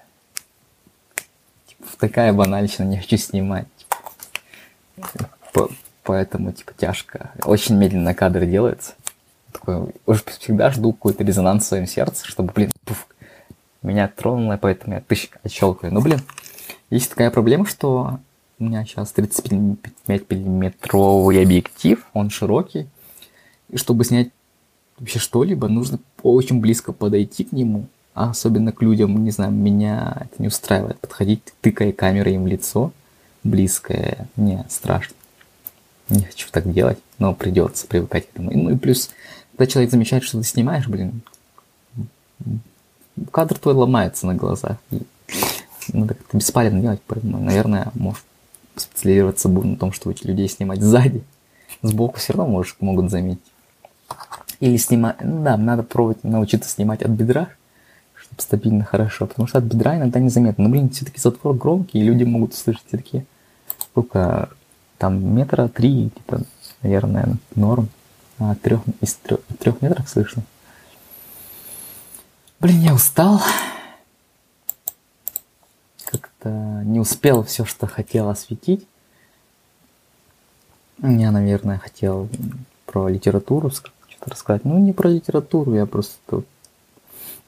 [1.67, 3.67] типа такая банальщина, не хочу снимать,
[4.95, 5.69] типа,
[6.05, 8.95] поэтому, типа, тяжко, очень медленно кадры делаются,
[9.51, 13.09] такой, уже всегда жду какой-то резонанс в своем сердце, чтобы, блин, пуф,
[13.83, 15.93] меня тронуло, поэтому я тысяч отщелкаю.
[15.93, 16.21] Ну, блин,
[16.91, 18.21] есть такая проблема, что
[18.61, 22.87] у меня сейчас 35-миллиметровый объектив, он широкий,
[23.69, 24.31] и чтобы снять
[25.03, 30.17] вообще что-либо, нужно очень близко подойти к нему, а особенно к людям, не знаю, меня
[30.21, 32.93] это не устраивает, подходить, тыкая камерой им в лицо,
[33.45, 35.15] близкое, мне страшно.
[36.09, 38.51] Не хочу так делать, но придется привыкать к этому.
[38.53, 39.11] Ну и плюс
[39.53, 41.23] когда человек замечает, что ты снимаешь, блин,
[43.31, 44.79] кадр твой ломается на глазах.
[44.91, 45.03] И
[45.93, 48.25] надо как-то беспалевно делать, поэтому, наверное, может
[48.77, 51.23] специализироваться будет на том, чтобы людей снимать сзади.
[51.83, 53.52] Сбоку все равно может, могут заметить.
[54.63, 57.49] Или снимать, ну да, надо пробовать научиться снимать от бедра,
[58.15, 60.63] чтобы стабильно хорошо, потому что от бедра иногда незаметно.
[60.63, 63.25] Но, блин, все-таки затвор громкий, и люди могут услышать все-таки
[63.81, 64.51] сколько,
[64.99, 66.43] там, метра три, типа,
[66.81, 67.89] наверное, норм
[68.39, 70.45] а, трех, из трех, трех метров слышно.
[72.61, 73.43] Блин, я устал.
[76.05, 76.51] Как-то
[76.85, 78.87] не успел все, что хотел осветить.
[81.03, 82.29] Я, наверное, хотел
[82.87, 83.73] про литературу
[84.23, 84.65] что-то рассказать.
[84.65, 86.43] Ну, не про литературу, я просто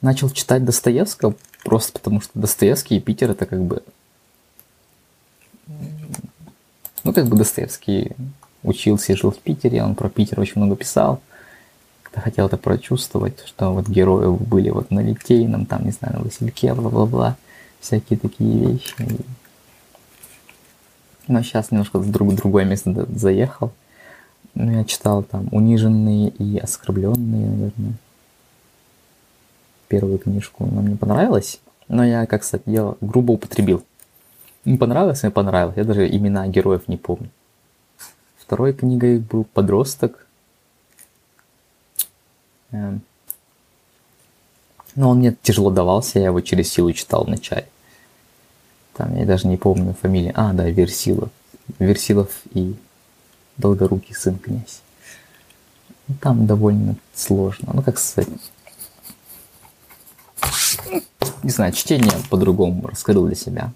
[0.01, 3.83] начал читать Достоевского, просто потому что Достоевский и Питер это как бы...
[7.05, 8.13] Ну, как бы Достоевский
[8.63, 11.21] учился и жил в Питере, он про Питер очень много писал.
[12.03, 16.25] Как-то хотел это прочувствовать, что вот герои были вот на Литейном, там, не знаю, на
[16.25, 17.37] Васильке, бла-бла-бла.
[17.81, 18.95] всякие такие вещи.
[21.27, 23.73] Но сейчас немножко в друг, другое место заехал.
[24.55, 27.95] Ну, я читал там «Униженные и оскорбленные», наверное.
[29.89, 30.65] Первую книжку.
[30.65, 33.85] Она мне понравилась, но я, как сказать, я грубо употребил.
[34.65, 35.77] Не понравилось, мне понравилось.
[35.77, 37.29] Я даже имена героев не помню.
[38.39, 40.27] Второй книгой был «Подросток».
[42.71, 43.03] Эм.
[44.95, 47.67] Но он мне тяжело давался, я его через силу читал вначале.
[48.95, 50.33] Там я даже не помню фамилии.
[50.35, 51.31] А, да, Версилов.
[51.79, 52.77] Версилов и
[53.57, 54.83] Долгорукий сын князь.
[56.09, 57.71] Ну, там довольно сложно.
[57.73, 58.29] Ну, как сказать...
[61.43, 63.73] Не знаю, чтение по-другому раскрыл для себя.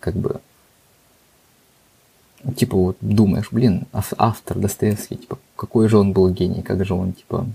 [0.00, 0.40] Как бы...
[2.56, 7.12] Типа вот думаешь, блин, автор Достоевский, типа, какой же он был гений, как же он,
[7.12, 7.46] типа,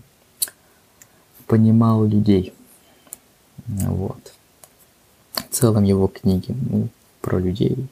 [1.48, 2.54] понимал людей.
[3.68, 4.34] Вот.
[5.34, 6.90] В целом его книги ну,
[7.22, 7.88] про людей,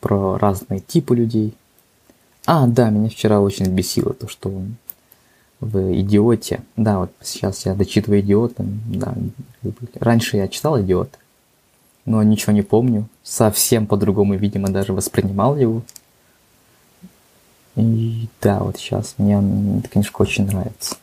[0.00, 1.54] про разные типы людей–
[2.46, 4.62] а, да, меня вчера очень бесило то, что
[5.60, 6.62] в «Идиоте».
[6.76, 8.64] Да, вот сейчас я дочитываю «Идиота».
[8.64, 9.14] Да,
[9.94, 11.18] раньше я читал «Идиот»,
[12.04, 13.08] но ничего не помню.
[13.22, 15.82] Совсем по-другому, видимо, даже воспринимал его.
[17.74, 19.34] И да, вот сейчас мне
[19.80, 20.96] эта книжка очень нравится.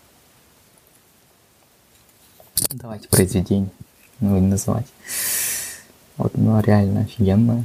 [2.72, 3.70] Давайте произведение,
[4.20, 4.88] ну, называть.
[6.18, 7.64] Вот, ну, реально офигенное.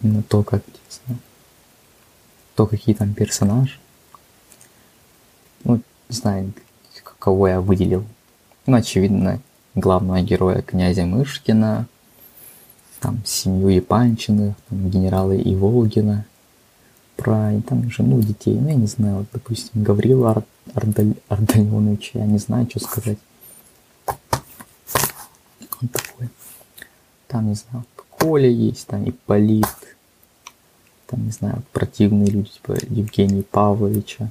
[0.00, 0.62] Ну, то, как,
[1.06, 1.16] не
[2.54, 3.78] то какие там персонажи.
[5.64, 5.76] Ну,
[6.08, 6.52] не знаю,
[7.18, 8.04] кого я выделил.
[8.66, 9.40] Ну, очевидно,
[9.74, 11.86] главного героя князя Мышкина,
[13.00, 16.24] там семью Епанчиных, там генерала Иволгина,
[17.16, 20.44] про там жену, детей, ну, я не знаю, вот, допустим, Гаврила Ар
[20.74, 23.18] Ардаль Ардальоновича, я не знаю, что сказать.
[25.80, 26.28] Он такой.
[27.28, 29.66] Там, не знаю, Коля есть, там Ипполит,
[31.12, 34.30] там, не знаю, противные люди, типа Евгения Павловича.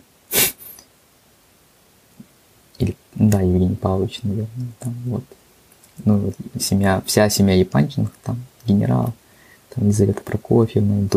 [2.80, 5.24] Или, да, Евгений Павлович, наверное, там вот.
[6.04, 9.14] Ну, вот, семья, вся семья Епанчиных, там, генерал,
[9.70, 11.08] там, Елизавета Прокофьевна,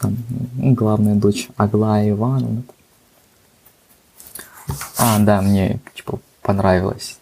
[0.00, 0.16] там,
[0.56, 2.64] ну, главная дочь Аглая Ивановна.
[4.98, 7.18] А, да, мне, типа, понравилось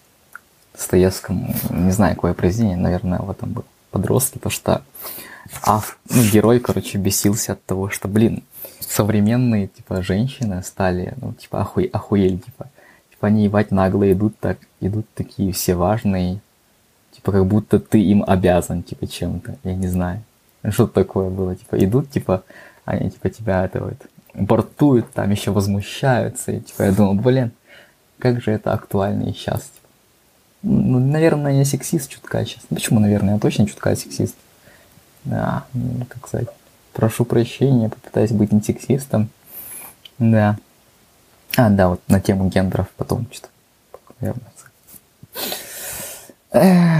[0.73, 4.83] Достоевскому, не знаю, какое произведение, наверное, в этом был подростки, потому что
[5.63, 8.43] а, ну, герой, короче, бесился от того, что, блин,
[8.81, 12.71] современные, типа, женщины стали, ну, типа, охуй, охуели, типа.
[13.11, 16.41] Типа, они, ебать, нагло идут так, идут такие все важные,
[17.13, 20.23] типа, как будто ты им обязан, типа, чем-то, я не знаю.
[20.69, 22.45] Что такое было, типа, идут, типа,
[22.85, 23.97] они, типа, тебя это вот,
[24.35, 27.53] бортуют, там еще возмущаются, и, типа, я думал, блин,
[28.19, 29.89] как же это актуально и сейчас, типа.
[30.63, 32.63] Ну, наверное, я сексист чутка сейчас.
[32.69, 34.37] Почему, наверное, я точно чутка сексист.
[35.25, 36.49] Да, ну, как сказать,
[36.93, 39.29] прошу прощения, попытаюсь быть не сексистом.
[40.19, 40.57] Да.
[41.57, 43.51] А, да, вот на тему гендеров потом что-то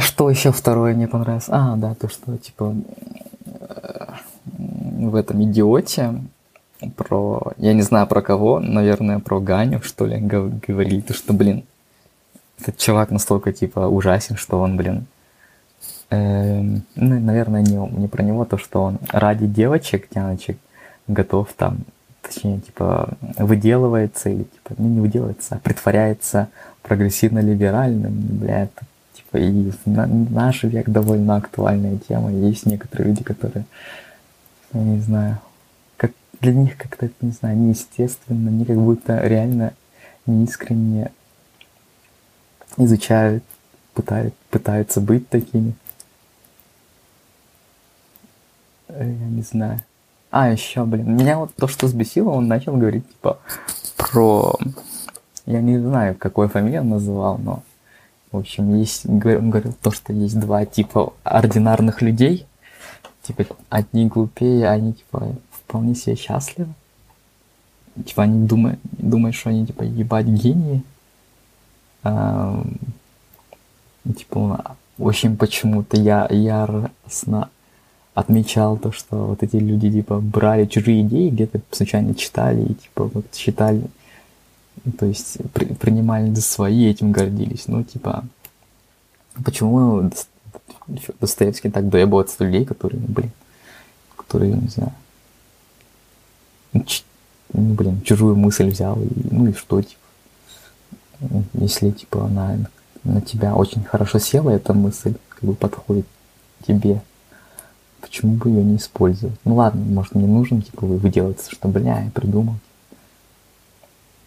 [0.01, 1.47] что еще второе мне понравилось?
[1.49, 2.75] А, да, то, что, типа,
[4.45, 6.15] в этом идиоте
[6.97, 11.65] про, я не знаю про кого, наверное, про Ганю, что ли, говорили, то, что, блин,
[12.61, 15.07] этот чувак настолько, типа, ужасен, что он, блин,
[16.11, 20.59] ну, наверное, не, не про него, то, что он ради девочек, тяночек,
[21.07, 21.85] готов там,
[22.21, 26.49] точнее, типа, выделывается или, типа, ну, не выделывается, а притворяется
[26.83, 32.33] прогрессивно-либеральным, бля, это, типа, и в наш век довольно актуальная тема.
[32.33, 33.65] Есть некоторые люди, которые,
[34.73, 35.39] я не знаю,
[35.97, 39.75] как для них как-то, не знаю, неестественно, они как будто реально
[40.27, 41.13] неискренне
[42.77, 43.45] изучают,
[43.95, 45.71] пытают, пытаются быть такими.
[45.71, 45.75] Э,
[48.99, 49.81] я не знаю.
[50.31, 53.39] А, еще, блин, меня вот то, что сбесило, он начал говорить, типа,
[53.97, 54.55] про...
[55.47, 57.63] Я не знаю, какой фамилию он называл, но...
[58.31, 59.07] В общем, есть...
[59.07, 62.47] Он говорил то, что есть два типа ординарных людей.
[63.23, 66.73] Типа, одни глупее, они, типа, вполне себе счастливы.
[68.07, 70.85] Типа, они думают, думают что они, типа, ебать гении.
[72.05, 72.65] А,
[74.17, 74.77] типа,
[75.11, 77.51] общем, почему-то я яростно
[78.21, 83.11] отмечал то, что вот эти люди, типа, брали чужие идеи, где-то случайно читали и, типа,
[83.13, 83.83] вот считали,
[84.99, 87.67] то есть при, принимали за свои, этим гордились.
[87.67, 88.25] Ну, типа,
[89.45, 90.11] почему
[91.21, 93.31] Достоевский так доебывается людей, которые, ну, блин,
[94.17, 94.93] которые, не знаю,
[96.73, 102.59] ну, блин, чужую мысль взял, и, ну и что, типа, если, типа, она
[103.05, 106.07] на тебя очень хорошо села, эта мысль, как бы подходит
[106.67, 107.03] тебе.
[108.01, 109.39] Почему бы ее не использовать?
[109.45, 112.55] Ну ладно, может мне нужно, типа, вы выделаться, что, бля, я придумал.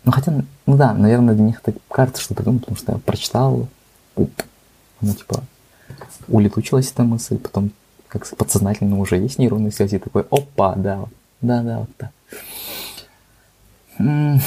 [0.03, 3.67] Ну хотя, ну да, наверное, для них это кажется, что придумал, потому что я прочитал,
[4.15, 5.43] она типа
[6.27, 7.71] улетучилась эта мысль, потом
[8.07, 11.05] как подсознательно уже есть нейронные связи, такой, опа, да,
[11.41, 12.11] да, да, вот так.
[13.97, 14.41] Не,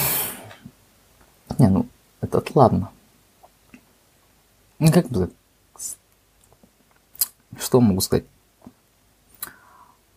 [1.59, 1.87] ну,
[2.20, 2.91] это ладно.
[4.79, 5.31] Ну, как бы,
[7.59, 8.24] что могу сказать?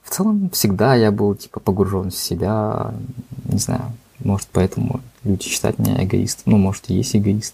[0.09, 2.95] В целом, всегда я был, типа, погружен в себя,
[3.45, 7.53] не знаю, может, поэтому люди считают меня эгоистом, ну, может, и есть эгоист.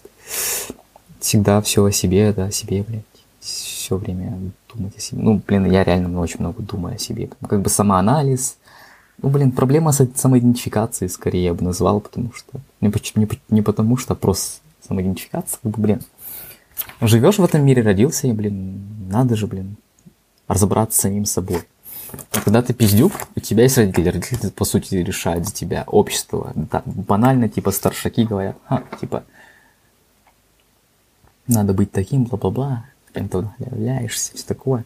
[1.20, 3.02] Всегда все о себе, да, о себе, блядь,
[3.40, 4.38] все время
[4.72, 5.20] думать о себе.
[5.20, 7.28] Ну, блин, я реально очень много думаю о себе.
[7.46, 8.56] Как бы самоанализ,
[9.20, 12.58] ну, блин, проблема с самоидентификацией скорее я бы назвал, потому что...
[12.80, 16.00] Не, не, не потому что, а просто самоидентификация, как бы, блин.
[17.02, 18.80] Живешь в этом мире, родился, и, блин,
[19.10, 19.76] надо же, блин,
[20.48, 21.60] разобраться с самим собой.
[22.32, 26.52] А когда ты пиздюк, у тебя есть родители, родители, по сути, решают за тебя, общество.
[26.54, 29.24] Да, банально, типа, старшаки говорят, а, типа,
[31.46, 34.84] надо быть таким, бла-бла-бла, ты вдохновляешься, все такое.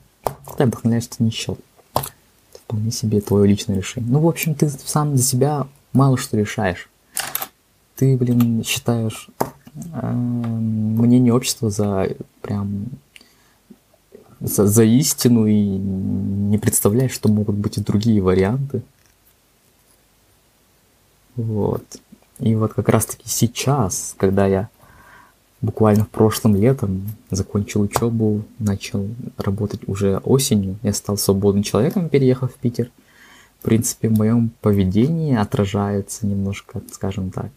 [0.57, 1.59] Ты вдохновляешься не счет
[2.70, 4.11] вполне себе твое личное решение.
[4.12, 6.89] Ну, в общем, ты сам за себя мало что решаешь.
[7.97, 9.28] Ты, блин, считаешь
[9.74, 12.09] э, мнение общества за
[12.43, 12.87] прям
[14.41, 18.82] за, за истину и не представляешь, что могут быть и другие варианты.
[21.36, 21.84] Вот.
[22.38, 24.68] И вот как раз-таки сейчас, когда я
[25.61, 30.76] буквально в прошлом летом закончил учебу, начал работать уже осенью.
[30.82, 32.91] Я стал свободным человеком, переехав в Питер.
[33.61, 37.51] В принципе, в моем поведении отражается немножко, скажем так,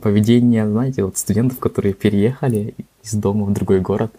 [0.00, 4.10] поведение, знаете, вот студентов, которые переехали из дома в другой город.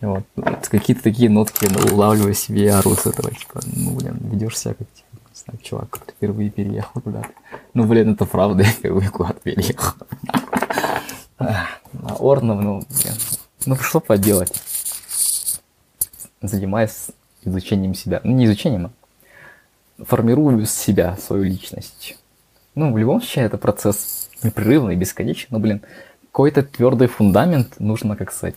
[0.00, 0.24] Вот.
[0.70, 4.74] Какие-то такие нотки я улавливаю себе, я ору с этого, типа, ну, блин, ведешь себя
[4.74, 7.28] как, типа, не знаю, чувак, который впервые переехал куда-то.
[7.74, 9.94] Ну, блин, это правда, я впервые куда-то переехал.
[12.18, 13.14] Орнов, ну, блин,
[13.66, 14.52] ну что поделать?
[16.40, 17.08] Занимаюсь
[17.42, 18.20] изучением себя.
[18.22, 22.16] Ну, не изучением, а формирую себя, свою личность.
[22.76, 25.82] Ну, в любом случае, это процесс непрерывный, бесконечный, но, блин,
[26.30, 28.54] какой-то твердый фундамент нужно, как сказать,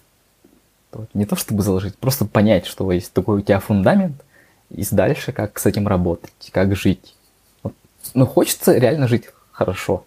[1.13, 4.23] не то чтобы заложить, просто понять, что есть такой у тебя фундамент,
[4.69, 7.15] и дальше как с этим работать, как жить.
[7.63, 7.73] Вот.
[8.13, 10.05] Ну, хочется реально жить хорошо.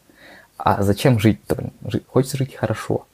[0.56, 1.70] А зачем жить-то?
[1.86, 3.06] Жить, хочется жить хорошо.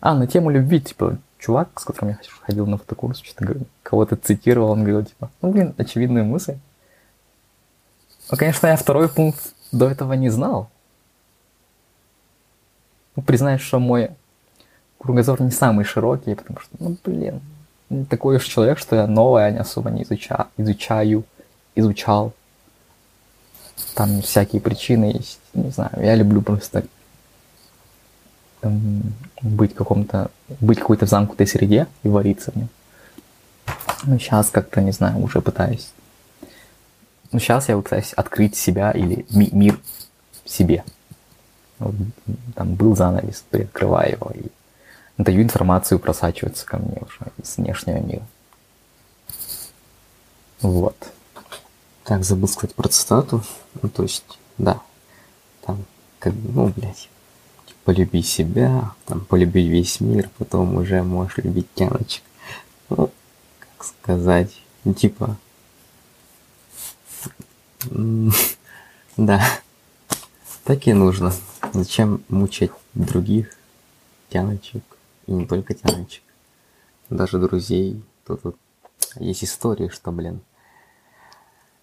[0.00, 4.70] А, на тему любви, типа, чувак, с которым я ходил на фотокурс, что-то кого-то цитировал,
[4.70, 6.56] он говорил, типа, ну, блин, очевидная мысль.
[8.30, 10.70] Ну, конечно, я второй пункт до этого не знал.
[13.16, 14.10] Ну, признаюсь, что мой
[15.04, 17.40] кругозор не самый широкий, потому что, ну, блин,
[18.08, 21.24] такой уж человек, что я новое не особо не изучаю, изучаю,
[21.74, 22.32] изучал.
[23.94, 26.84] Там всякие причины есть, не знаю, я люблю просто
[29.42, 30.30] быть в каком-то,
[30.60, 32.68] быть какой-то в замкнутой среде и вариться в нем.
[34.04, 35.92] Ну, сейчас как-то, не знаю, уже пытаюсь.
[37.30, 39.78] Ну, сейчас я пытаюсь открыть себя или ми- мир
[40.46, 40.82] себе.
[41.78, 41.94] Вот,
[42.54, 44.46] там был занавес, приоткрываю его и
[45.18, 48.26] даю информацию просачиваться ко мне уже из внешнего мира.
[50.60, 50.96] Вот.
[52.04, 53.42] Так, забыл сказать про цитату.
[53.80, 54.24] Ну, то есть,
[54.58, 54.80] да,
[55.62, 55.84] там,
[56.18, 57.08] как, ну, блядь,
[57.84, 62.22] полюби себя, там, полюби весь мир, потом уже можешь любить тяночек.
[62.88, 63.10] Ну,
[63.58, 64.52] как сказать,
[64.84, 65.36] ну, типа,
[69.16, 69.44] да,
[70.64, 71.32] так и нужно.
[71.72, 73.56] Зачем мучать других
[74.30, 74.82] тяночек,
[75.26, 76.22] и не только тяночек,
[77.10, 78.02] даже друзей.
[78.26, 78.56] Тут вот
[79.16, 80.40] есть истории, что, блин,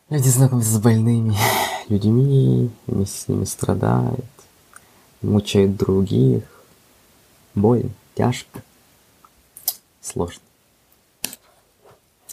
[0.09, 1.35] люди знакомятся с больными
[1.89, 4.25] людьми, вместе с ними страдают,
[5.21, 6.43] мучает других.
[7.53, 8.61] Больно, тяжко,
[10.01, 10.41] сложно.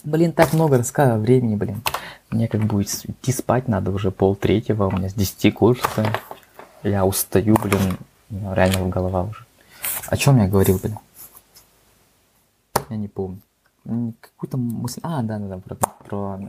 [0.05, 1.83] Блин, так много рассказываю времени, блин.
[2.31, 6.13] Мне как будет идти спать надо уже пол третьего, у меня с 10 курса.
[6.83, 7.99] Я устаю, блин,
[8.31, 9.48] реально голова уже.
[10.09, 10.99] О чем я говорил, блин?
[12.91, 13.41] Я не помню.
[14.21, 15.01] Какую-то мысль...
[15.03, 16.41] А, да, да, да, про, про,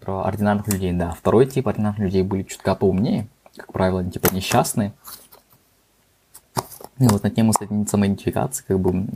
[0.00, 1.12] про ординарных людей, да.
[1.12, 3.28] Второй тип ординарных людей были чутка поумнее
[3.60, 4.92] как правило, они типа несчастные.
[6.98, 9.06] И вот на тему самоидентификации, как бы,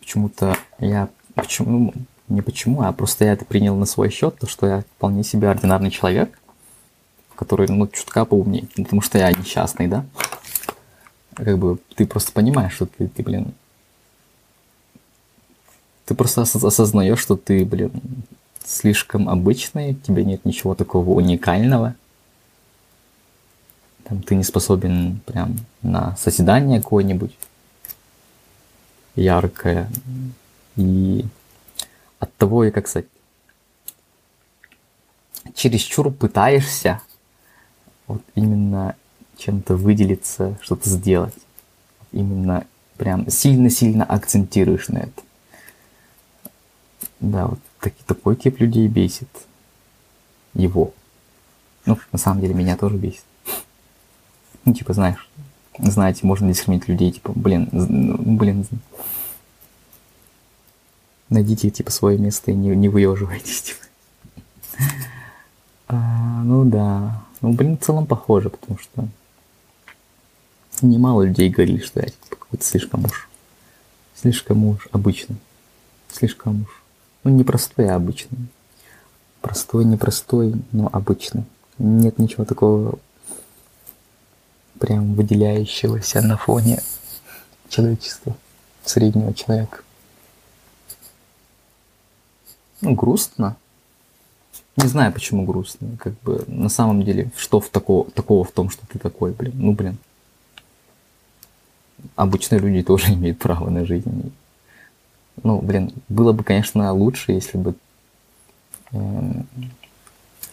[0.00, 1.94] почему-то я, почему, ну,
[2.28, 5.48] не почему, а просто я это принял на свой счет, то, что я вполне себе
[5.48, 6.38] ординарный человек,
[7.34, 10.04] который, ну, чутка поумнее, потому что я несчастный, да?
[11.36, 13.52] Как бы ты просто понимаешь, что ты, ты блин,
[16.06, 17.92] Ты просто осознаешь, что ты, блин,
[18.64, 21.94] слишком обычный, у тебя нет ничего такого уникального.
[24.04, 27.36] Там ты не способен прям на созидание какое-нибудь
[29.16, 29.90] яркое.
[30.76, 31.24] И
[32.18, 33.08] от того, и как сказать,
[35.54, 37.02] чересчур пытаешься
[38.06, 38.94] вот именно
[39.36, 41.34] чем-то выделиться, что-то сделать.
[42.12, 45.22] Именно прям сильно-сильно акцентируешь на это.
[47.20, 49.28] Да, вот таки, такой тип людей бесит.
[50.54, 50.92] Его.
[51.84, 53.24] Ну, на самом деле, меня тоже бесит.
[54.64, 55.28] Ну, типа, знаешь,
[55.78, 58.66] знаете, можно дискриминировать людей, типа, блин, ну, блин,
[61.28, 63.84] найдите, типа, свое место и не, не выеживайтесь, типа.
[65.88, 67.22] А, ну да.
[67.40, 69.06] Ну, блин, в целом похоже, потому что
[70.82, 73.28] немало людей говорили, что я типа, какой-то слишком уж,
[74.14, 75.36] слишком уж обычный.
[76.12, 76.82] Слишком уж,
[77.24, 78.38] ну, не простой, а обычный.
[79.40, 81.44] Простой, непростой, но обычный.
[81.78, 82.98] Нет ничего такого
[84.78, 86.82] прям выделяющегося на фоне
[87.68, 88.36] человечества,
[88.84, 89.80] среднего человека.
[92.80, 93.56] Ну, грустно,
[94.76, 95.96] не знаю, почему грустно.
[95.98, 99.54] Как бы на самом деле, что в такого, такого в том, что ты такой, блин.
[99.56, 99.96] Ну, блин.
[102.14, 104.32] Обычные люди тоже имеют право на жизнь.
[105.42, 107.74] Ну, блин, было бы, конечно, лучше, если бы
[108.92, 109.32] э,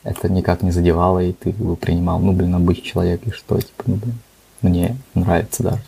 [0.04, 3.84] это никак не задевало, и ты его принимал, ну, блин, обычный человек, и что, типа,
[3.86, 4.20] ну, блин,
[4.62, 5.82] мне нравится даже.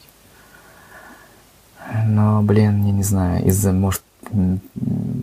[2.08, 4.02] Но, блин, я не знаю, из-за, может,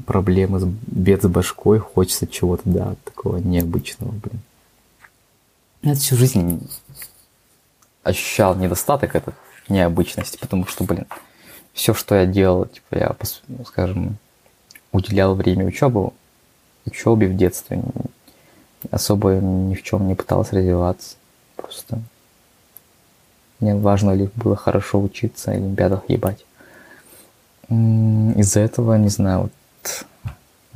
[0.06, 4.40] проблемы с бед с башкой, хочется чего-то, да, такого необычного, блин.
[5.82, 6.68] Я всю жизнь
[8.04, 9.34] ощущал недостаток этой
[9.68, 11.06] необычности, потому что, блин,
[11.72, 13.16] все, что я делал, типа, я,
[13.66, 14.16] скажем,
[14.92, 16.14] уделял время учебу,
[16.86, 17.82] учебе в детстве,
[18.90, 21.16] особо ни в чем не пытался развиваться.
[21.56, 22.00] Просто
[23.60, 26.44] мне важно лишь было хорошо учиться, олимпиадах ебать
[27.68, 30.06] из-за этого, не знаю, вот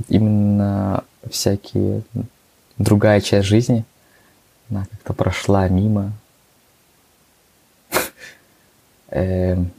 [0.08, 2.02] именно всякие
[2.78, 3.84] другая часть жизни,
[4.70, 6.12] она как-то прошла мимо.
[9.10, 9.70] Эм,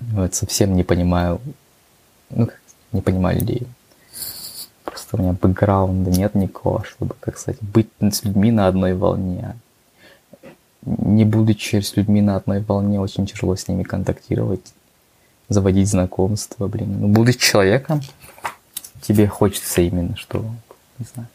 [0.00, 1.40] вот совсем не понимаю,
[2.30, 2.48] ну,
[2.92, 3.66] не понимаю людей.
[4.84, 9.56] Просто у меня бэкграунда нет никакого, чтобы, как сказать, быть с людьми на одной волне.
[10.82, 14.72] Не будучи с людьми на одной волне, очень тяжело с ними контактировать
[15.50, 17.00] заводить знакомства, блин.
[17.00, 18.00] Ну, будучи человеком,
[19.02, 20.38] тебе хочется именно, что,
[20.98, 21.28] не знаю,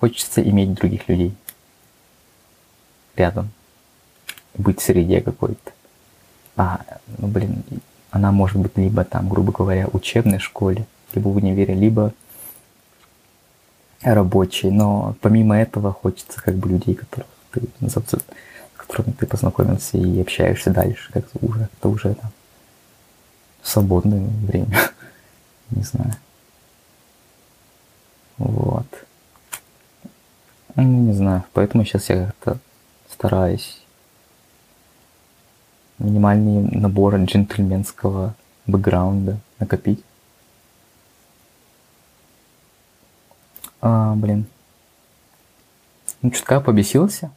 [0.00, 1.34] хочется иметь других людей
[3.14, 3.50] рядом,
[4.54, 5.72] быть в среде какой-то.
[6.56, 6.80] А,
[7.18, 7.62] ну, блин,
[8.10, 12.12] она может быть либо там, грубо говоря, учебной школе, либо в универе, либо
[14.02, 17.94] рабочей, но помимо этого хочется как бы людей, которых ты, с
[18.76, 22.30] которыми ты познакомился и общаешься дальше, как-то уже, это уже там
[23.62, 24.76] свободное время.
[25.70, 26.14] Не знаю.
[28.38, 28.86] Вот.
[30.74, 31.44] Ну, не знаю.
[31.52, 32.58] Поэтому сейчас я как-то
[33.08, 33.81] стараюсь
[35.98, 38.34] минимальный набор джентльменского
[38.66, 40.02] бэкграунда накопить.
[43.80, 44.46] А, блин.
[46.22, 47.30] Ну, чутка побесился.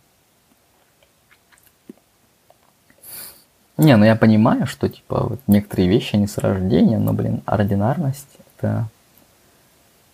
[3.78, 8.38] Не, ну я понимаю, что типа вот некоторые вещи не с рождения, но, блин, ординарность
[8.58, 8.90] это,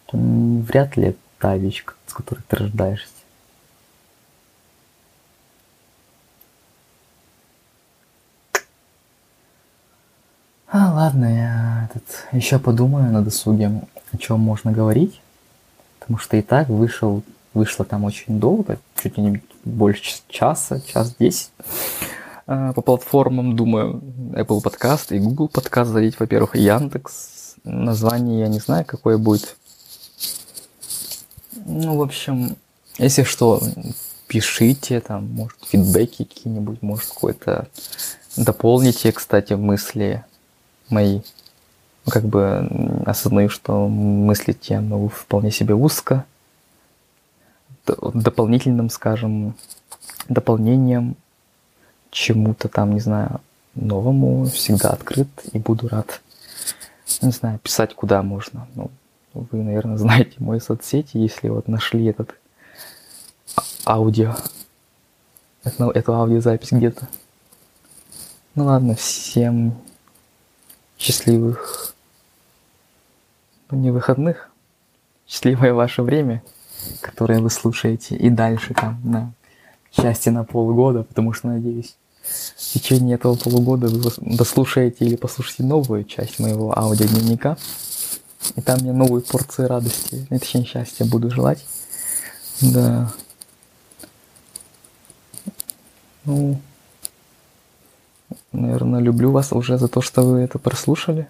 [0.08, 3.20] это вряд ли та вещь, с которой ты рождаешься.
[10.92, 12.04] Ладно, я этот,
[12.34, 13.82] еще подумаю на досуге,
[14.12, 15.22] о чем можно говорить.
[16.00, 17.24] Потому что и так вышел,
[17.54, 21.52] вышло там очень долго, чуть ли не больше часа, час десять.
[22.46, 24.02] А, по платформам, думаю,
[24.34, 27.56] Apple Podcast и Google Podcast залить, во-первых, Яндекс.
[27.64, 29.56] Название я не знаю, какое будет.
[31.66, 32.58] Ну, в общем,
[32.98, 33.62] если что,
[34.28, 37.70] пишите, там, может, фидбэки какие-нибудь, может, какой-то
[38.36, 40.26] дополните, кстати, мысли
[40.92, 41.22] мои.
[42.06, 42.68] Ну, как бы
[43.06, 46.26] осознаю, что мыслите ну, вполне себе узко.
[47.86, 49.56] Дополнительным, скажем,
[50.30, 51.16] дополнением
[52.12, 53.42] чему-то там, не знаю,
[53.76, 56.22] новому, всегда открыт и буду рад,
[57.22, 58.68] не знаю, писать куда можно.
[58.76, 58.92] Ну,
[59.34, 62.36] вы, наверное, знаете мои соцсети, если вот нашли этот
[63.56, 64.36] а, аудио,
[65.64, 67.08] эту аудиозапись где-то.
[68.56, 69.74] Ну ладно, всем
[71.02, 71.95] счастливых
[73.72, 74.49] не выходных.
[75.28, 76.44] Счастливое ваше время,
[76.99, 79.34] которое вы слушаете и дальше там на
[79.91, 86.03] счастье на полгода, потому что, надеюсь, в течение этого полугода вы дослушаете или послушаете новую
[86.03, 87.57] часть моего аудиодневника.
[88.56, 91.65] И там я новую порцию радости, точнее счастья буду желать.
[92.61, 93.11] Да.
[96.26, 96.60] Ну,
[98.52, 101.28] наверное, люблю вас уже за то, что вы это прослушали.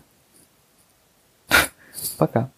[2.17, 2.49] Пока.